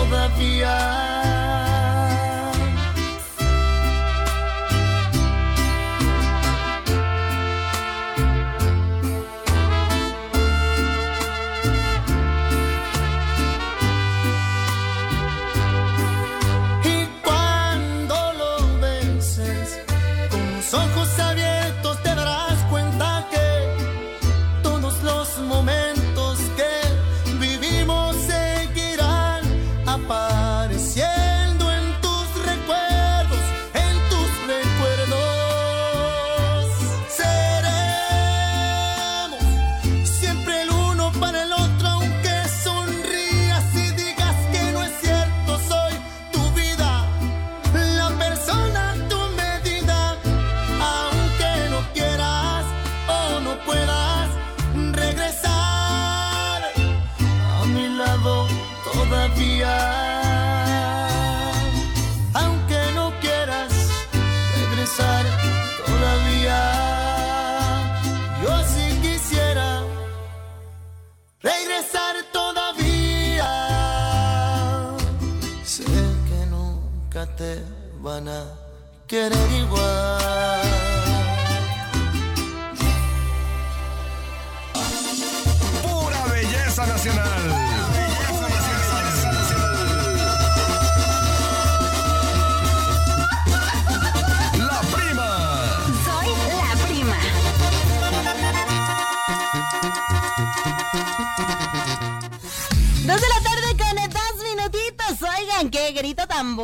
[0.08, 1.24] todavía.
[1.30, 1.33] Y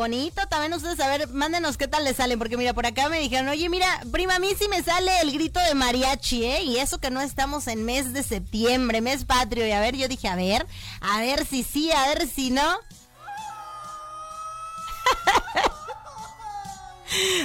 [0.00, 0.46] bonito.
[0.48, 2.38] También ustedes, a ver, mándenos qué tal les sale.
[2.38, 5.30] Porque mira, por acá me dijeron, oye, mira, prima, a mí sí me sale el
[5.30, 6.62] grito de mariachi, ¿eh?
[6.62, 9.66] Y eso que no estamos en mes de septiembre, mes patrio.
[9.66, 10.66] Y a ver, yo dije, a ver,
[11.00, 12.62] a ver si sí, a ver si no.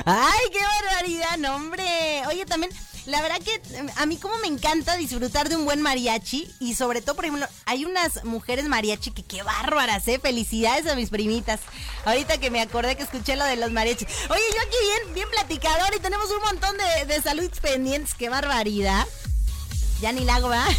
[0.06, 2.24] Ay, qué barbaridad, no, hombre.
[2.28, 2.72] Oye, también,
[3.06, 3.62] la verdad que
[3.96, 7.48] a mí como me encanta disfrutar de un buen mariachi y sobre todo, por ejemplo,
[7.66, 10.20] hay unas mujeres mariachi que qué bárbaras, ¿eh?
[10.20, 11.60] Felicidades a mis primitas.
[12.06, 14.08] Ahorita que me acordé que escuché lo de los mariachis.
[14.30, 18.30] Oye, yo aquí bien, bien platicador y tenemos un montón de, de salud pendientes, qué
[18.30, 19.06] barbaridad.
[20.02, 20.68] Ya ni la hago, ¿verdad?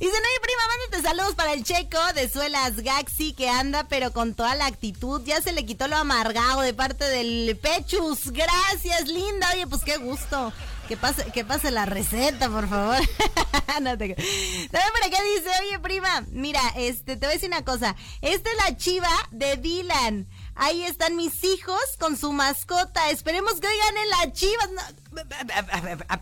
[0.00, 4.34] Dice, no, prima, mándate saludos para el checo de Suelas Gaxi que anda, pero con
[4.34, 5.22] toda la actitud.
[5.24, 8.32] Ya se le quitó lo amargado de parte del Pechus.
[8.32, 9.50] Gracias, linda.
[9.52, 10.52] Oye, pues qué gusto.
[10.88, 12.98] Que pase, que pase la receta, por favor.
[13.82, 14.14] no te...
[14.14, 17.94] También por acá dice, oye, prima, mira, este, te voy a decir una cosa.
[18.22, 20.26] Esta es la chiva de Dylan.
[20.62, 23.08] Ahí están mis hijos con su mascota.
[23.08, 24.68] Esperemos que hoy ganen las chivas.
[24.70, 24.82] No,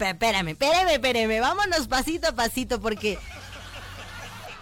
[0.08, 1.40] espérame, espérame, espérame.
[1.40, 3.18] Vámonos pasito a pasito porque...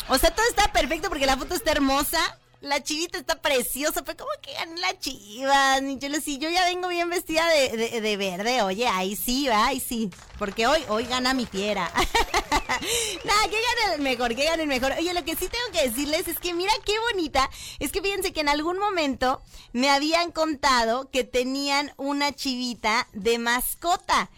[0.08, 2.38] O sea, todo está perfecto porque la foto está hermosa.
[2.66, 5.80] La chivita está preciosa, pero ¿cómo que ganan las chivas?
[6.00, 9.68] Yo, si yo ya vengo bien vestida de, de, de verde, oye, ahí sí, va,
[9.68, 10.10] ahí sí.
[10.36, 11.92] Porque hoy, hoy gana mi fiera.
[13.24, 14.92] Nada, que gane el mejor, que gane el mejor.
[14.98, 17.48] Oye, lo que sí tengo que decirles es que mira qué bonita.
[17.78, 19.42] Es que fíjense que en algún momento
[19.72, 24.28] me habían contado que tenían una chivita de mascota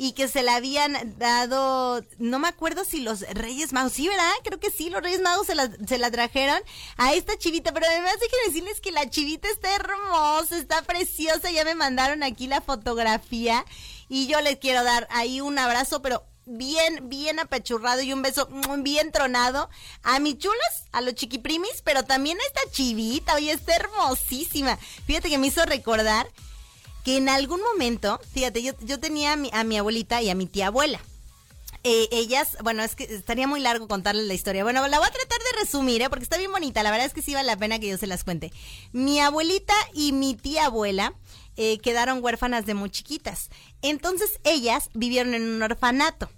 [0.00, 4.30] y que se la habían dado, no me acuerdo si los Reyes Magos, sí, ¿verdad?
[4.44, 6.62] Creo que sí, los Reyes Magos se la, se la trajeron
[6.96, 11.64] a esta chivita, pero además déjenme decirles que la chivita está hermosa, está preciosa, ya
[11.64, 13.64] me mandaron aquí la fotografía
[14.08, 18.48] y yo les quiero dar ahí un abrazo, pero bien, bien apachurrado y un beso
[18.78, 19.68] bien tronado
[20.04, 24.78] a mis chulas, a los chiquiprimis, pero también a esta chivita, oye, está hermosísima.
[25.06, 26.28] Fíjate que me hizo recordar
[27.08, 30.34] que en algún momento, fíjate, yo, yo tenía a mi, a mi abuelita y a
[30.34, 31.00] mi tía abuela.
[31.82, 34.62] Eh, ellas, bueno, es que estaría muy largo contarles la historia.
[34.62, 36.10] Bueno, la voy a tratar de resumir, ¿eh?
[36.10, 36.82] porque está bien bonita.
[36.82, 38.52] La verdad es que sí vale la pena que yo se las cuente.
[38.92, 41.14] Mi abuelita y mi tía abuela
[41.56, 43.48] eh, quedaron huérfanas de muy chiquitas.
[43.80, 46.28] Entonces ellas vivieron en un orfanato.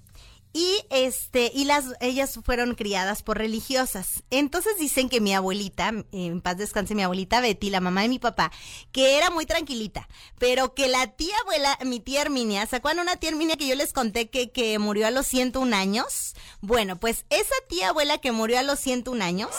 [0.52, 4.24] Y este, y las, ellas fueron criadas por religiosas.
[4.30, 8.18] Entonces dicen que mi abuelita, en paz descanse mi abuelita Betty, la mamá de mi
[8.18, 8.50] papá,
[8.90, 13.16] que era muy tranquilita, pero que la tía abuela, mi tía Herminia, ¿se acuerdan una
[13.16, 16.34] tía Herminia que yo les conté que, que murió a los 101 años?
[16.60, 19.50] Bueno, pues esa tía abuela que murió a los 101 años,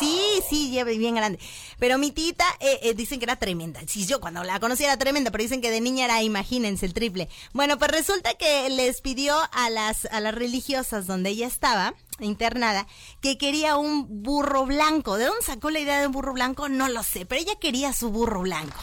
[0.00, 0.18] sí,
[0.50, 1.38] sí, bien grande.
[1.78, 3.80] Pero mi tita, eh, eh, dicen que era tremenda.
[3.86, 6.94] Sí, yo cuando la conocí era tremenda, pero dicen que de niña era, imagínense, el
[6.94, 7.28] triple.
[7.52, 12.86] Bueno, pues resulta que les pidió a las, a las religiosas donde ella estaba, internada,
[13.20, 15.16] que quería un burro blanco.
[15.16, 16.68] ¿De dónde sacó la idea de un burro blanco?
[16.68, 18.78] No lo sé, pero ella quería su burro blanco.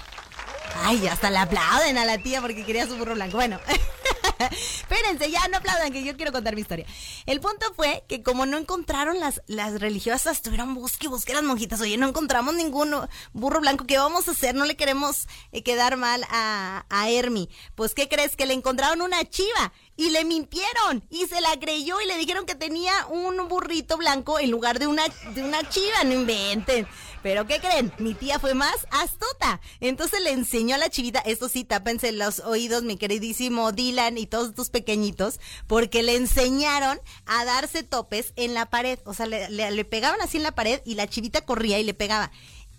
[0.84, 3.38] Ay, hasta le aplauden a la tía porque quería su burro blanco.
[3.38, 3.60] Bueno,
[4.82, 6.86] espérense, ya no aplaudan que yo quiero contar mi historia.
[7.26, 11.82] El punto fue que como no encontraron las, las religiosas, estuvieron busque, busque las monjitas.
[11.82, 12.96] Oye, no encontramos ningún
[13.34, 13.86] burro blanco.
[13.86, 14.56] ¿Qué vamos a hacer?
[14.56, 17.50] No le queremos eh, quedar mal a, a Hermi.
[17.76, 18.36] Pues, ¿qué crees?
[18.36, 22.46] Que le encontraron una chiva y le mintieron y se la creyó y le dijeron
[22.46, 25.04] que tenía un burrito blanco en lugar de una,
[25.36, 26.88] de una chiva, no inventen.
[27.24, 27.92] Pero ¿qué creen?
[28.00, 29.62] Mi tía fue más astuta.
[29.80, 34.26] Entonces le enseñó a la chivita, esto sí, tápense los oídos, mi queridísimo Dylan y
[34.26, 39.00] todos tus pequeñitos, porque le enseñaron a darse topes en la pared.
[39.06, 42.32] O sea, le, pegaban así en la pared y la chivita corría y le pegaba.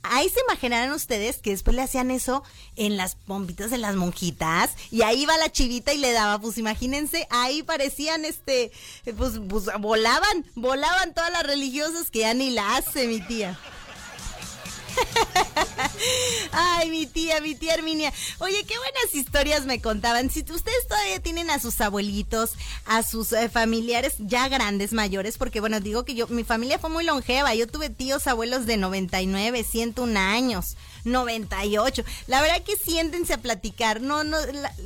[0.05, 2.43] Ahí se imaginarán ustedes que después le hacían eso
[2.75, 6.59] en las pompitas de las monjitas y ahí va la chivita y le daba, pues
[6.59, 8.73] imagínense, ahí parecían este,
[9.17, 13.57] pues, pues volaban, volaban todas las religiosas que ya ni la hace mi tía.
[16.53, 18.13] Ay, mi tía, mi tía Herminia.
[18.39, 20.31] Oye, qué buenas historias me contaban.
[20.31, 22.53] Si ustedes todavía tienen a sus abuelitos,
[22.85, 26.91] a sus eh, familiares ya grandes, mayores, porque bueno, digo que yo, mi familia fue
[26.91, 27.55] muy longeva.
[27.55, 30.77] Yo tuve tíos, abuelos de 99, 101 años.
[31.05, 32.05] 98.
[32.27, 34.01] La verdad que siéntense a platicar.
[34.01, 34.37] No, no,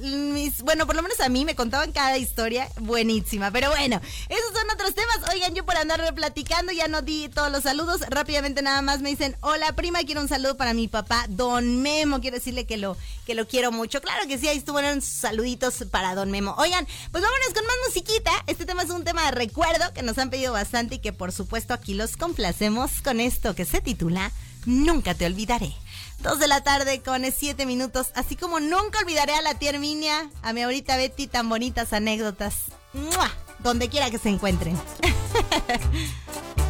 [0.00, 3.50] mis, bueno, por lo menos a mí me contaban cada historia buenísima.
[3.50, 5.18] Pero bueno, esos son otros temas.
[5.32, 8.00] Oigan, yo por andar platicando ya no di todos los saludos.
[8.08, 12.20] Rápidamente nada más me dicen, hola prima, quiero un saludo para mi papá, don Memo.
[12.20, 12.96] Quiero decirle que lo,
[13.26, 14.00] que lo quiero mucho.
[14.00, 16.54] Claro que sí, ahí estuvieron saluditos para don Memo.
[16.58, 18.30] Oigan, pues vámonos con más musiquita.
[18.46, 21.32] Este tema es un tema de recuerdo que nos han pedido bastante y que por
[21.32, 24.32] supuesto aquí los complacemos con esto que se titula
[24.66, 25.72] Nunca te olvidaré.
[26.20, 29.70] Dos de la tarde con siete minutos, así como nunca olvidaré a la tía
[30.42, 32.64] a mi ahorita Betty, tan bonitas anécdotas.
[32.92, 33.30] ¡Mua!
[33.60, 34.76] Donde quiera que se encuentren.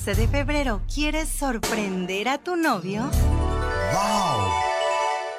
[0.00, 3.10] 14 de febrero quieres sorprender a tu novio,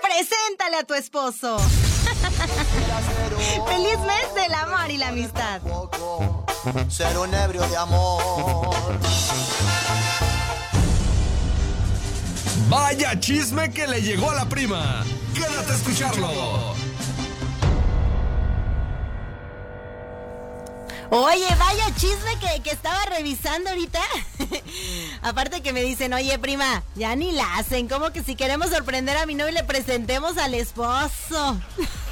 [0.01, 1.57] preséntale a tu esposo.
[3.67, 5.61] Feliz mes del amor y la amistad.
[6.89, 8.99] Ser un ebrio de amor.
[12.69, 15.03] Vaya chisme que le llegó a la prima.
[15.33, 16.75] Quédate a escucharlo.
[21.09, 24.01] Oye, vaya chisme que, que estaba revisando ahorita.
[25.61, 27.87] Que me dicen, oye prima, ya ni la hacen.
[27.87, 31.61] Como que si queremos sorprender a mi novio le presentemos al esposo.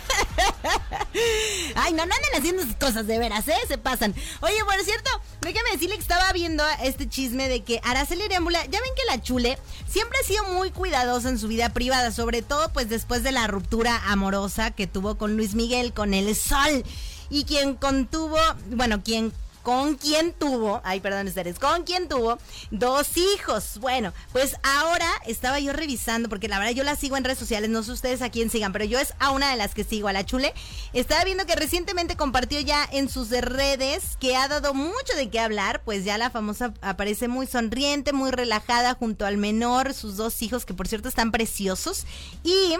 [1.75, 3.55] Ay, no, no anden haciendo cosas de veras, ¿eh?
[3.67, 4.13] Se pasan.
[4.41, 5.09] Oye, por cierto,
[5.41, 9.21] déjame decirle que estaba viendo este chisme de que Araceli Arámbula, ya ven que la
[9.21, 13.31] chule siempre ha sido muy cuidadosa en su vida privada, sobre todo pues después de
[13.31, 16.83] la ruptura amorosa que tuvo con Luis Miguel, con el sol.
[17.29, 18.37] Y quien contuvo,
[18.71, 19.31] bueno, quien
[19.63, 22.37] con quien tuvo, ay, perdón, ustedes, con quien tuvo
[22.71, 23.79] dos hijos.
[23.79, 27.69] Bueno, pues ahora estaba yo revisando, porque la verdad yo la sigo en redes sociales,
[27.69, 30.07] no sé ustedes a quién sigan, pero yo es a una de las que sigo,
[30.07, 30.53] a la Chule.
[30.93, 35.39] Estaba viendo que recientemente compartió ya en sus redes que ha dado mucho de qué
[35.39, 40.41] hablar, pues ya la famosa aparece muy sonriente, muy relajada junto al menor, sus dos
[40.41, 42.05] hijos, que por cierto están preciosos.
[42.43, 42.75] Y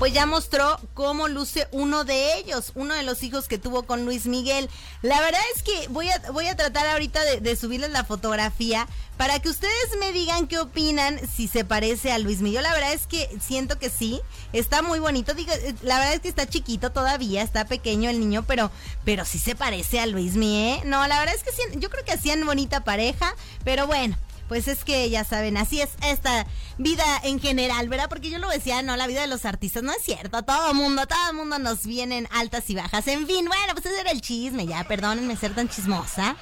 [0.00, 4.06] pues ya mostró cómo luce uno de ellos, uno de los hijos que tuvo con
[4.06, 4.70] Luis Miguel.
[5.02, 8.88] La verdad es que voy a, voy a tratar ahorita de, subirles la fotografía
[9.18, 12.62] para que ustedes me digan qué opinan si se parece a Luis Miguel.
[12.62, 14.22] La verdad es que siento que sí,
[14.54, 15.34] está muy bonito.
[15.34, 18.70] Digo, eh, la verdad es que está chiquito todavía, está pequeño el niño, pero,
[19.04, 20.80] pero sí se parece a Luis Miguel.
[20.88, 24.16] No, la verdad es que sí, yo creo que hacían bonita pareja, pero bueno
[24.50, 26.44] pues es que ya saben, así es esta
[26.76, 28.08] vida en general, ¿verdad?
[28.08, 31.06] Porque yo lo decía, no, la vida de los artistas no es cierto, todo mundo,
[31.06, 33.06] todo mundo nos vienen altas y bajas.
[33.06, 36.34] En fin, bueno, pues ese era el chisme, ya, perdónenme ser tan chismosa.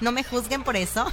[0.00, 1.04] No me juzguen por eso.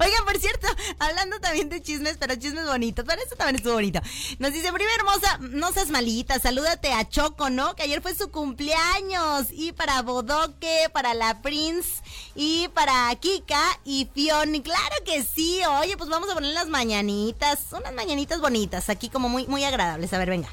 [0.00, 0.66] Oigan, por cierto,
[0.98, 4.00] hablando también de chismes, pero chismes bonitos, pero eso también estuvo bonito.
[4.38, 7.76] Nos dice, prima hermosa, no seas malita, salúdate a Choco, ¿no?
[7.76, 9.46] Que ayer fue su cumpleaños.
[9.50, 12.02] Y para Bodoque, para la Prince,
[12.34, 14.60] y para Kika y Fion.
[14.62, 19.28] Claro que sí, oye, pues vamos a poner las mañanitas, unas mañanitas bonitas, aquí como
[19.28, 20.12] muy, muy agradables.
[20.12, 20.48] A ver, venga.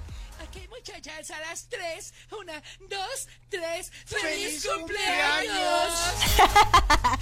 [0.81, 2.13] Ok, muchachas, a las tres.
[2.39, 2.53] Una,
[2.89, 3.91] dos, tres.
[4.05, 5.93] ¡Feliz, cumpleaños!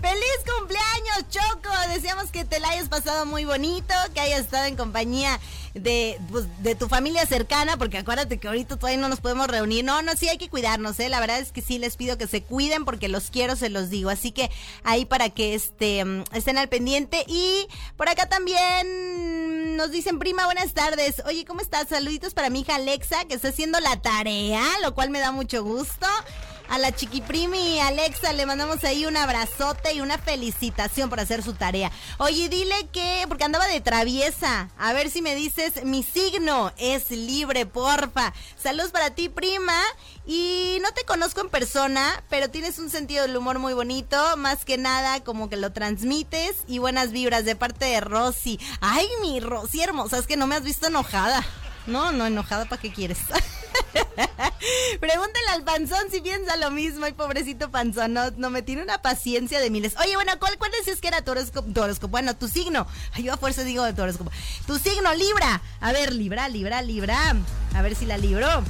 [0.00, 1.70] ¡Feliz cumpleaños, Choco!
[1.88, 5.40] Deseamos que te la hayas pasado muy bonito, que hayas estado en compañía
[5.74, 9.84] de, pues, de tu familia cercana, porque acuérdate que ahorita todavía no nos podemos reunir.
[9.84, 11.08] No, no, sí hay que cuidarnos, ¿eh?
[11.08, 13.90] La verdad es que sí les pido que se cuiden porque los quiero, se los
[13.90, 14.10] digo.
[14.10, 14.50] Así que
[14.84, 17.24] ahí para que este, mm, estén al pendiente.
[17.26, 21.22] Y por acá también nos dicen, prima, buenas tardes.
[21.26, 21.88] Oye, ¿cómo estás?
[21.88, 25.62] Saluditos para mi hija Alexa, que está haciendo la tarea, lo cual me da mucho
[25.62, 26.06] gusto.
[26.70, 31.54] A la chiquiprimi Alexa le mandamos ahí un abrazote y una felicitación por hacer su
[31.54, 31.90] tarea.
[32.18, 37.10] Oye, dile que, porque andaba de traviesa, a ver si me dices, mi signo es
[37.10, 38.32] libre, porfa.
[38.56, 39.74] Saludos para ti, prima.
[40.28, 44.64] Y no te conozco en persona, pero tienes un sentido del humor muy bonito, más
[44.64, 48.60] que nada como que lo transmites y buenas vibras de parte de Rosy.
[48.80, 51.44] Ay, mi Rosy hermosa, es que no me has visto enojada.
[51.86, 53.18] No, no enojada, ¿para qué quieres?
[55.00, 57.04] Pregúntale al panzón si piensa lo mismo.
[57.04, 59.96] Ay, pobrecito panzón, no, no me tiene una paciencia de miles.
[59.98, 62.08] Oye, bueno, ¿cuál, cuál decías que era tu horóscopo?
[62.08, 62.86] Bueno, tu signo.
[63.12, 64.02] Ay, yo a fuerza digo de tu.
[64.66, 65.62] Tu signo, Libra.
[65.80, 67.36] A ver, Libra, Libra, Libra.
[67.74, 68.62] A ver si la libró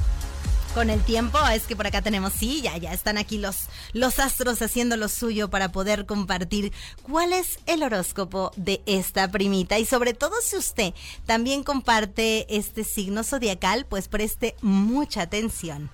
[0.73, 4.19] con el tiempo es que por acá tenemos, sí, ya, ya están aquí los, los
[4.19, 6.71] astros haciendo lo suyo para poder compartir
[7.03, 9.79] cuál es el horóscopo de esta primita.
[9.79, 10.93] Y sobre todo si usted
[11.25, 15.89] también comparte este signo zodiacal, pues preste mucha atención.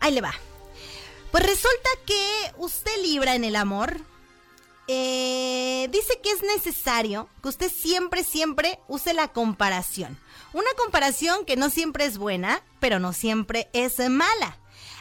[0.00, 0.34] Ahí le va.
[1.30, 4.00] Pues resulta que usted libra en el amor.
[4.90, 10.18] eh, dice que es necesario que usted siempre, siempre use la comparación.
[10.58, 14.58] Una comparación que no siempre es buena, pero no siempre es mala.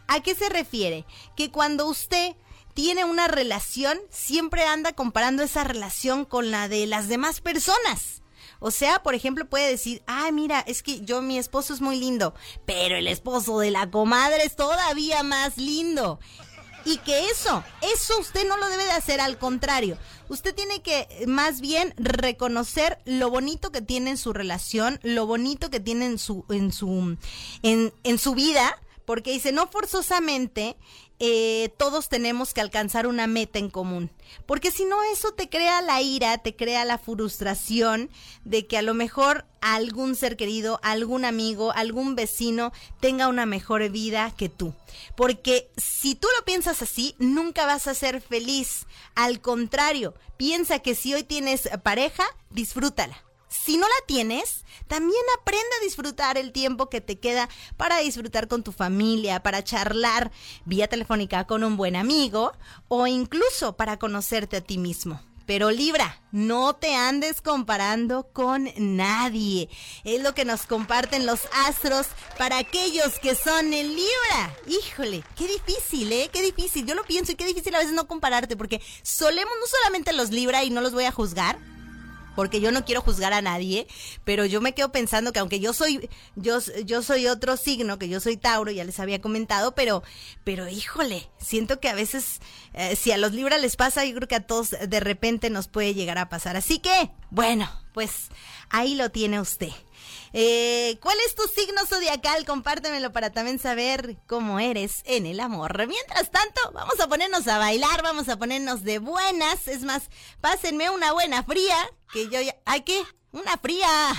[0.07, 1.07] ¿A qué se refiere?
[1.35, 2.35] Que cuando usted
[2.75, 8.21] tiene una relación, siempre anda comparando esa relación con la de las demás personas.
[8.59, 11.99] O sea, por ejemplo, puede decir, ah, mira, es que yo, mi esposo es muy
[11.99, 12.35] lindo,
[12.67, 16.19] pero el esposo de la comadre es todavía más lindo.
[16.85, 19.97] Y que eso, eso usted no lo debe de hacer, al contrario.
[20.29, 25.25] Usted tiene que eh, más bien reconocer lo bonito que tiene en su relación, lo
[25.25, 27.17] bonito que tiene en su, en su,
[27.63, 30.75] en, en su vida, porque dice, no forzosamente
[31.19, 34.11] eh, todos tenemos que alcanzar una meta en común.
[34.45, 38.09] Porque si no, eso te crea la ira, te crea la frustración
[38.45, 43.89] de que a lo mejor algún ser querido, algún amigo, algún vecino tenga una mejor
[43.89, 44.73] vida que tú.
[45.15, 48.85] Porque si tú lo piensas así, nunca vas a ser feliz.
[49.15, 53.26] Al contrario, piensa que si hoy tienes pareja, disfrútala.
[53.63, 58.47] Si no la tienes, también aprende a disfrutar el tiempo que te queda para disfrutar
[58.47, 60.31] con tu familia, para charlar
[60.65, 62.53] vía telefónica con un buen amigo
[62.87, 65.21] o incluso para conocerte a ti mismo.
[65.45, 69.69] Pero Libra, no te andes comparando con nadie.
[70.03, 74.55] Es lo que nos comparten los astros para aquellos que son en Libra.
[74.67, 76.29] Híjole, qué difícil, ¿eh?
[76.33, 76.85] Qué difícil.
[76.85, 80.31] Yo lo pienso y qué difícil a veces no compararte porque solemos no solamente los
[80.31, 81.57] Libra y no los voy a juzgar,
[82.37, 83.87] porque yo no quiero juzgar a nadie,
[84.23, 88.09] pero yo me quedo pensando que aunque yo soy yo yo soy otro signo, que
[88.09, 90.03] yo soy Tauro, ya les había comentado, pero
[90.43, 92.39] pero híjole, siento que a veces
[92.73, 95.67] eh, si a los Libra les pasa, yo creo que a todos de repente nos
[95.67, 96.55] puede llegar a pasar.
[96.55, 98.29] Así que, bueno, pues
[98.69, 99.71] ahí lo tiene usted.
[100.33, 102.45] Eh, ¿Cuál es tu signo zodiacal?
[102.45, 105.87] Compártemelo para también saber cómo eres en el amor.
[105.87, 109.67] Mientras tanto, vamos a ponernos a bailar, vamos a ponernos de buenas.
[109.67, 110.09] Es más,
[110.41, 111.77] pásenme una buena fría,
[112.11, 112.55] que yo ya...
[112.65, 113.03] ¿Ay qué?
[113.31, 113.87] Una fría.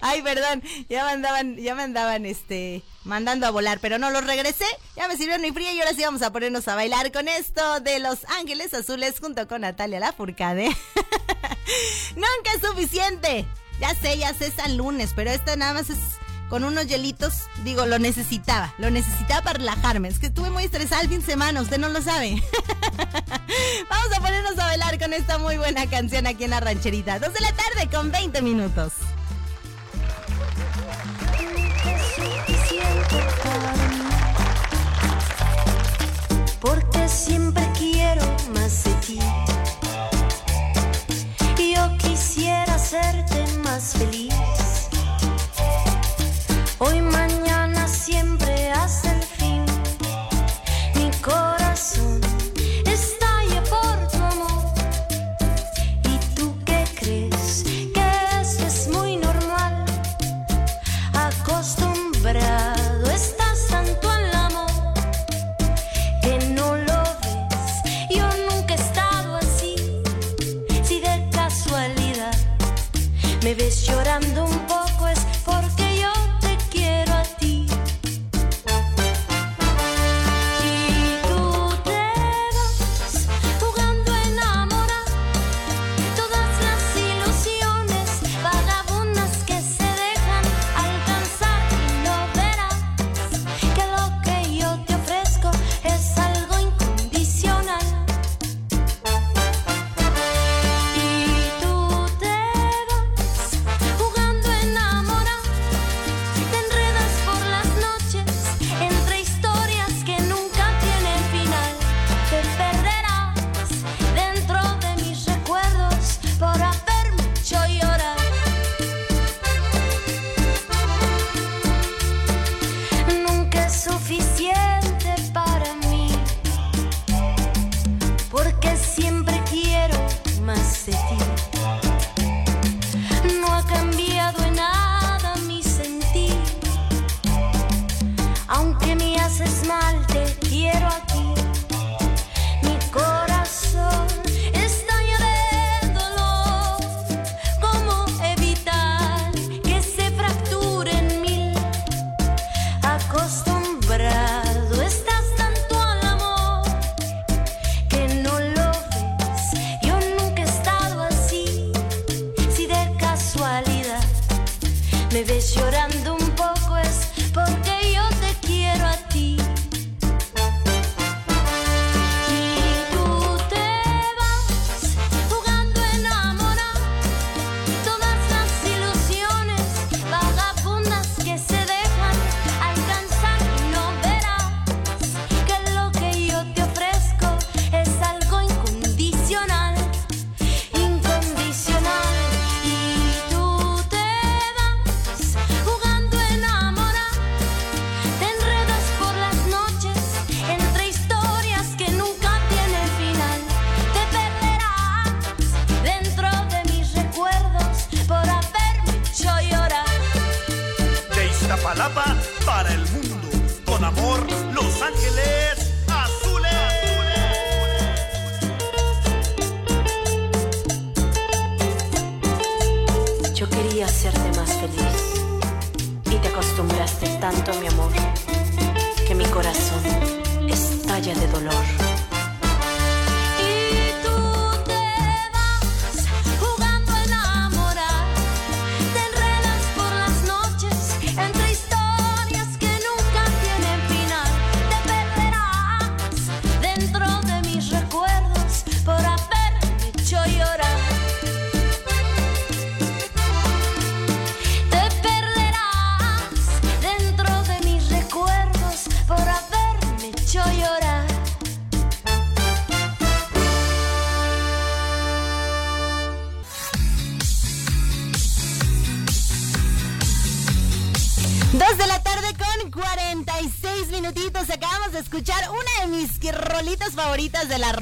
[0.00, 4.24] Ay, perdón, ya me andaban, ya me andaban, este, mandando a volar, pero no los
[4.24, 4.66] regresé.
[4.96, 7.80] Ya me sirvió mi fría y ahora sí vamos a ponernos a bailar con esto
[7.80, 10.66] de Los Ángeles Azules junto con Natalia Lafourcade.
[12.14, 13.46] Nunca es suficiente.
[13.80, 15.98] Ya sé, ya sé, San Lunes, pero esta nada más es
[16.48, 17.48] con unos hielitos.
[17.64, 20.08] Digo, lo necesitaba, lo necesitaba para relajarme.
[20.08, 22.42] Es que estuve muy estresada el fin de semana, usted no lo sabe.
[23.90, 27.18] Vamos a ponernos a bailar con esta muy buena canción aquí en la rancherita.
[27.18, 28.92] Dos de la tarde con 20 minutos.
[36.60, 38.22] Porque siempre quiero
[38.54, 39.18] más de ti.
[41.74, 43.37] Yo quisiera hacerte
[43.80, 44.88] feliz.
[46.78, 47.27] Oi, más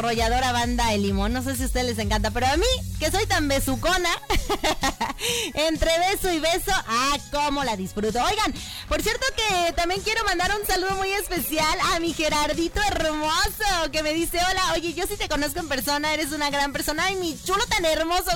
[0.06, 1.32] arrolladora banda El Limón.
[1.32, 2.66] No sé si a ustedes les encanta, pero a mí,
[3.00, 4.08] que soy tan besucona,
[5.54, 8.22] entre beso y beso, ah, cómo la disfruto.
[8.22, 8.54] Oigan,
[8.88, 14.04] por cierto que también quiero mandar un saludo muy especial a mi Gerardito hermoso, que
[14.04, 17.16] me dice, hola, oye, yo sí te conozco en persona, eres una gran persona, ay,
[17.16, 18.30] mi chulo tan hermoso,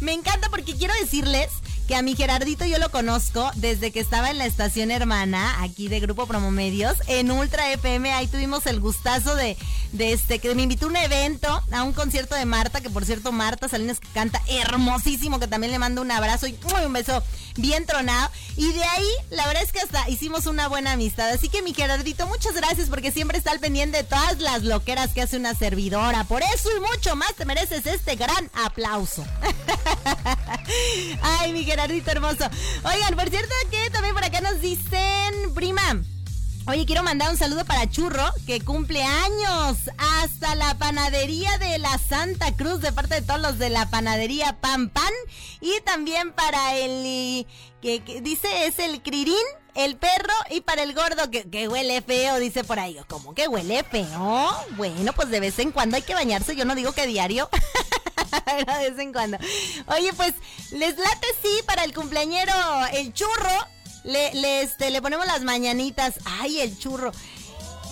[0.00, 1.50] me encanta porque quiero decirles
[1.86, 5.86] que a mi Gerardito yo lo conozco desde que estaba en la estación hermana, aquí
[5.86, 8.12] de Grupo Promomedios, en Ultra FM.
[8.12, 9.56] Ahí tuvimos el gustazo de,
[9.92, 13.04] de este que me invitó a un evento, a un concierto de Marta, que por
[13.04, 17.22] cierto Marta Salinas que canta hermosísimo, que también le mando un abrazo y un beso
[17.56, 18.30] bien tronado.
[18.56, 21.30] Y de ahí, la verdad es que hasta hicimos una buena amistad.
[21.30, 25.12] Así que mi Gerardito, muchas gracias porque siempre está al pendiente de todas las loqueras
[25.12, 26.24] que hace una servidora.
[26.24, 29.24] Por eso y mucho más te mereces este gran aplauso.
[31.22, 32.48] Ay, mi Gerardito hermoso.
[32.84, 36.00] Oigan, por cierto que también por acá nos dicen, prima.
[36.68, 41.96] Oye, quiero mandar un saludo para Churro, que cumple años hasta la panadería de la
[41.96, 45.12] Santa Cruz, de parte de todos los de la panadería Pan Pan.
[45.60, 47.46] Y también para el,
[47.80, 49.36] que, dice es el Crirín,
[49.76, 52.98] el perro y para el gordo que, huele feo, dice por ahí.
[53.06, 54.50] ¿Cómo que huele feo?
[54.70, 57.48] Bueno, pues de vez en cuando hay que bañarse, yo no digo que diario.
[58.46, 59.38] De vez en cuando.
[59.86, 60.34] Oye, pues
[60.72, 62.52] les late sí para el cumpleañero
[62.92, 63.75] el churro.
[64.06, 66.14] Le, le, este, le ponemos las mañanitas.
[66.24, 67.12] Ay, el churro.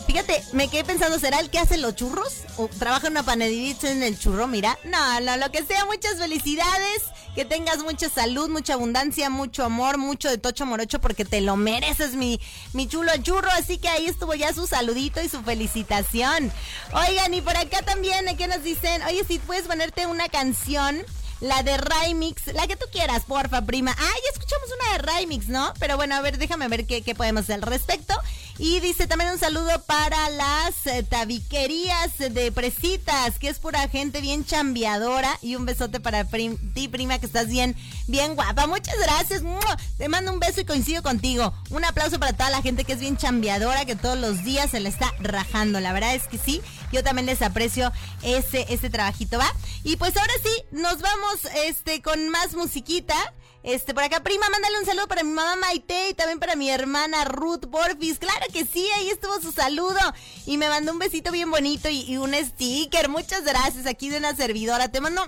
[0.07, 2.43] Fíjate, me quedé pensando, ¿será el que hace los churros?
[2.57, 4.47] ¿O trabaja en una panadería en el churro?
[4.47, 7.03] Mira, no, no, lo que sea, muchas felicidades,
[7.35, 11.57] que tengas mucha salud, mucha abundancia, mucho amor, mucho de tocho morocho, porque te lo
[11.57, 12.39] mereces, mi,
[12.75, 13.51] mi chulo churro.
[13.53, 16.53] Así que ahí estuvo ya su saludito y su felicitación.
[16.93, 19.03] Oigan, y por acá también, ¿qué nos dicen?
[19.05, 21.03] Oye, si puedes ponerte una canción
[21.45, 23.95] la de Rymix, la que tú quieras, porfa, prima.
[23.97, 25.75] Ah, ya escuchamos una de Rymix, ¿no?
[25.79, 28.15] Pero bueno, a ver, déjame ver qué, qué podemos hacer al respecto.
[28.57, 34.21] Y dice también un saludo para las eh, tabiquerías de Presitas, que es pura gente
[34.21, 35.39] bien chambeadora.
[35.43, 37.75] Y un besote para ti, prima, que estás bien,
[38.07, 38.69] bien guapa.
[38.69, 39.43] Muchas gracias.
[39.43, 39.77] ¡Mua!
[39.99, 41.53] Te mando un beso y coincido contigo.
[41.71, 44.79] Un aplauso para toda la gente que es bien chambeadora, que todos los días se
[44.79, 45.81] le está rajando.
[45.81, 47.93] La verdad es que sí, yo también les aprecio
[48.23, 49.53] ese, ese trabajito, ¿va?
[49.83, 53.17] Y pues ahora sí, nos vamos este con más musiquita.
[53.65, 56.69] Este, por acá, prima, mándale un saludo para mi mamá Maite y también para mi
[56.69, 58.19] hermana Ruth Borfis.
[58.19, 59.99] Claro que sí, ahí estuvo su saludo.
[60.45, 63.09] Y me mandó un besito bien bonito y, un sticker.
[63.09, 64.89] Muchas gracias aquí de una servidora.
[64.89, 65.27] Te mando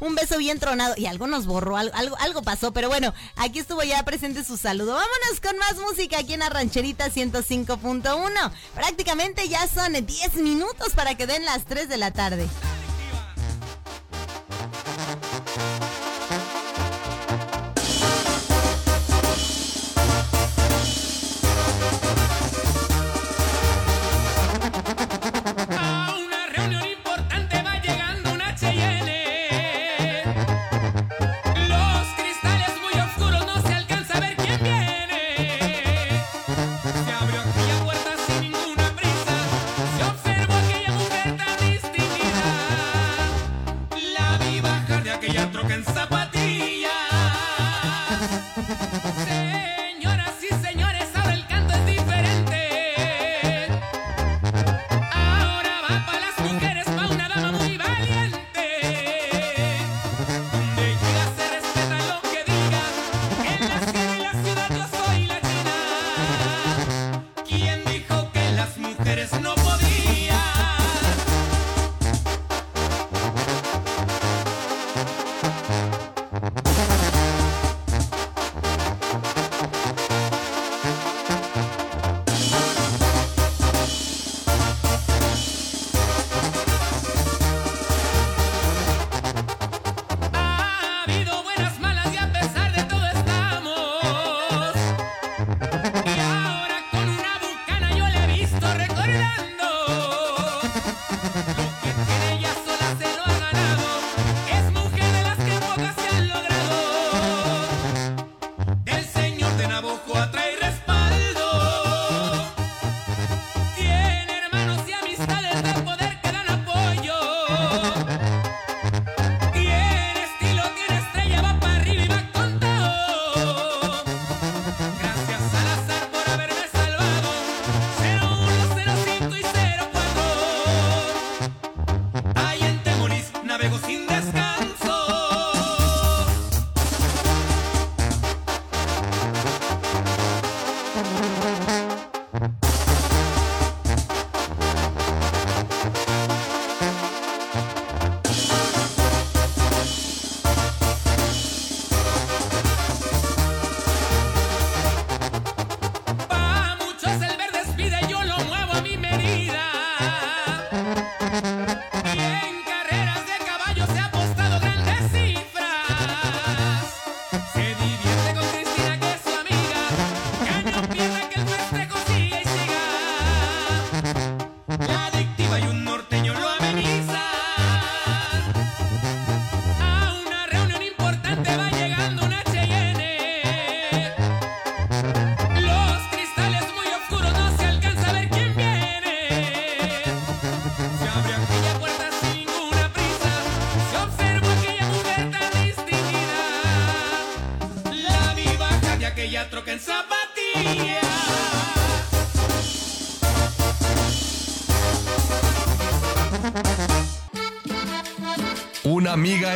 [0.00, 0.94] un beso bien tronado.
[0.96, 2.72] Y algo nos borró, algo, algo, algo pasó.
[2.72, 4.94] Pero bueno, aquí estuvo ya presente su saludo.
[4.94, 8.52] Vámonos con más música aquí en la rancherita 105.1.
[8.74, 12.48] Prácticamente ya son 10 minutos para que den las 3 de la tarde.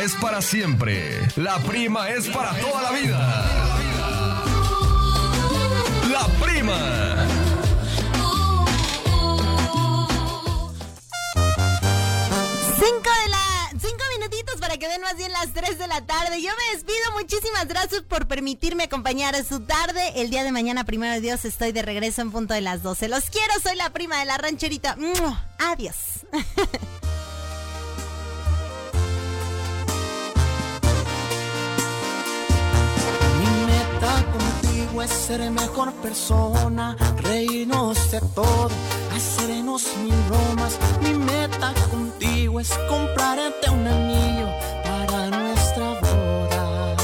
[0.01, 1.21] Es para siempre.
[1.35, 3.19] La prima es para toda la vida.
[6.09, 7.27] La prima.
[12.79, 13.69] Cinco de la...
[13.79, 16.41] Cinco minutitos para que den más bien las 3 de la tarde.
[16.41, 17.11] Yo me despido.
[17.13, 20.13] Muchísimas gracias por permitirme acompañar a su tarde.
[20.15, 23.07] El día de mañana, primero de Dios, estoy de regreso en punto de las 12.
[23.07, 24.97] Los quiero, soy la prima de la rancherita.
[25.59, 26.10] Adiós.
[35.31, 38.69] Ser mejor persona, reírnos de todo,
[39.15, 40.77] hacernos mil bromas.
[41.01, 44.47] Mi meta contigo es comprarte un anillo
[44.83, 46.95] para nuestra boda.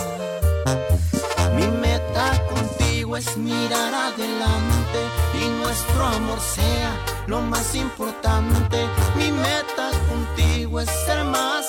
[1.56, 5.00] Mi meta contigo es mirar adelante
[5.42, 6.92] y nuestro amor sea
[7.28, 8.78] lo más importante.
[9.16, 11.67] Mi meta contigo es ser más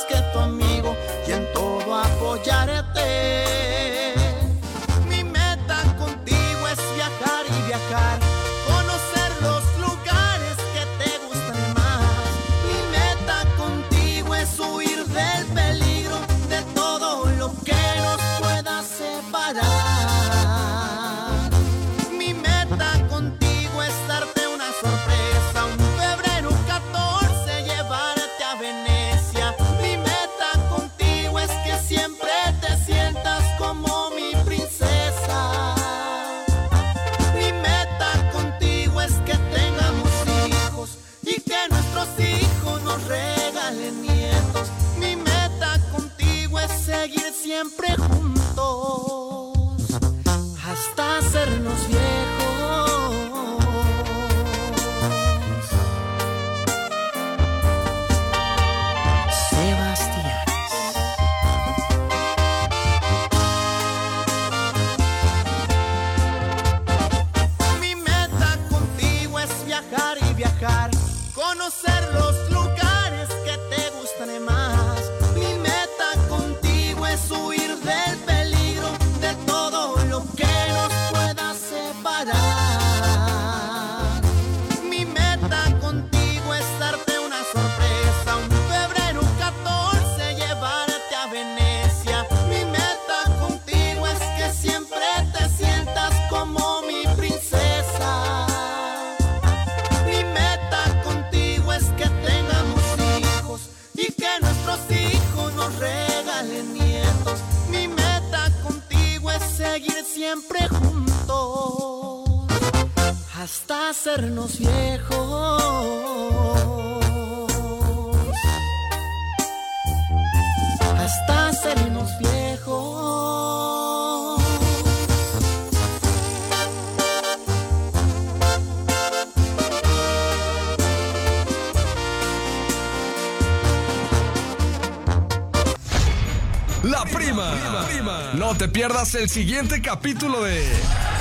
[138.58, 140.68] te pierdas el siguiente capítulo de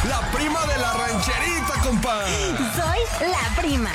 [0.09, 2.25] La prima de la rancherita, compa.
[2.75, 3.91] Soy la prima.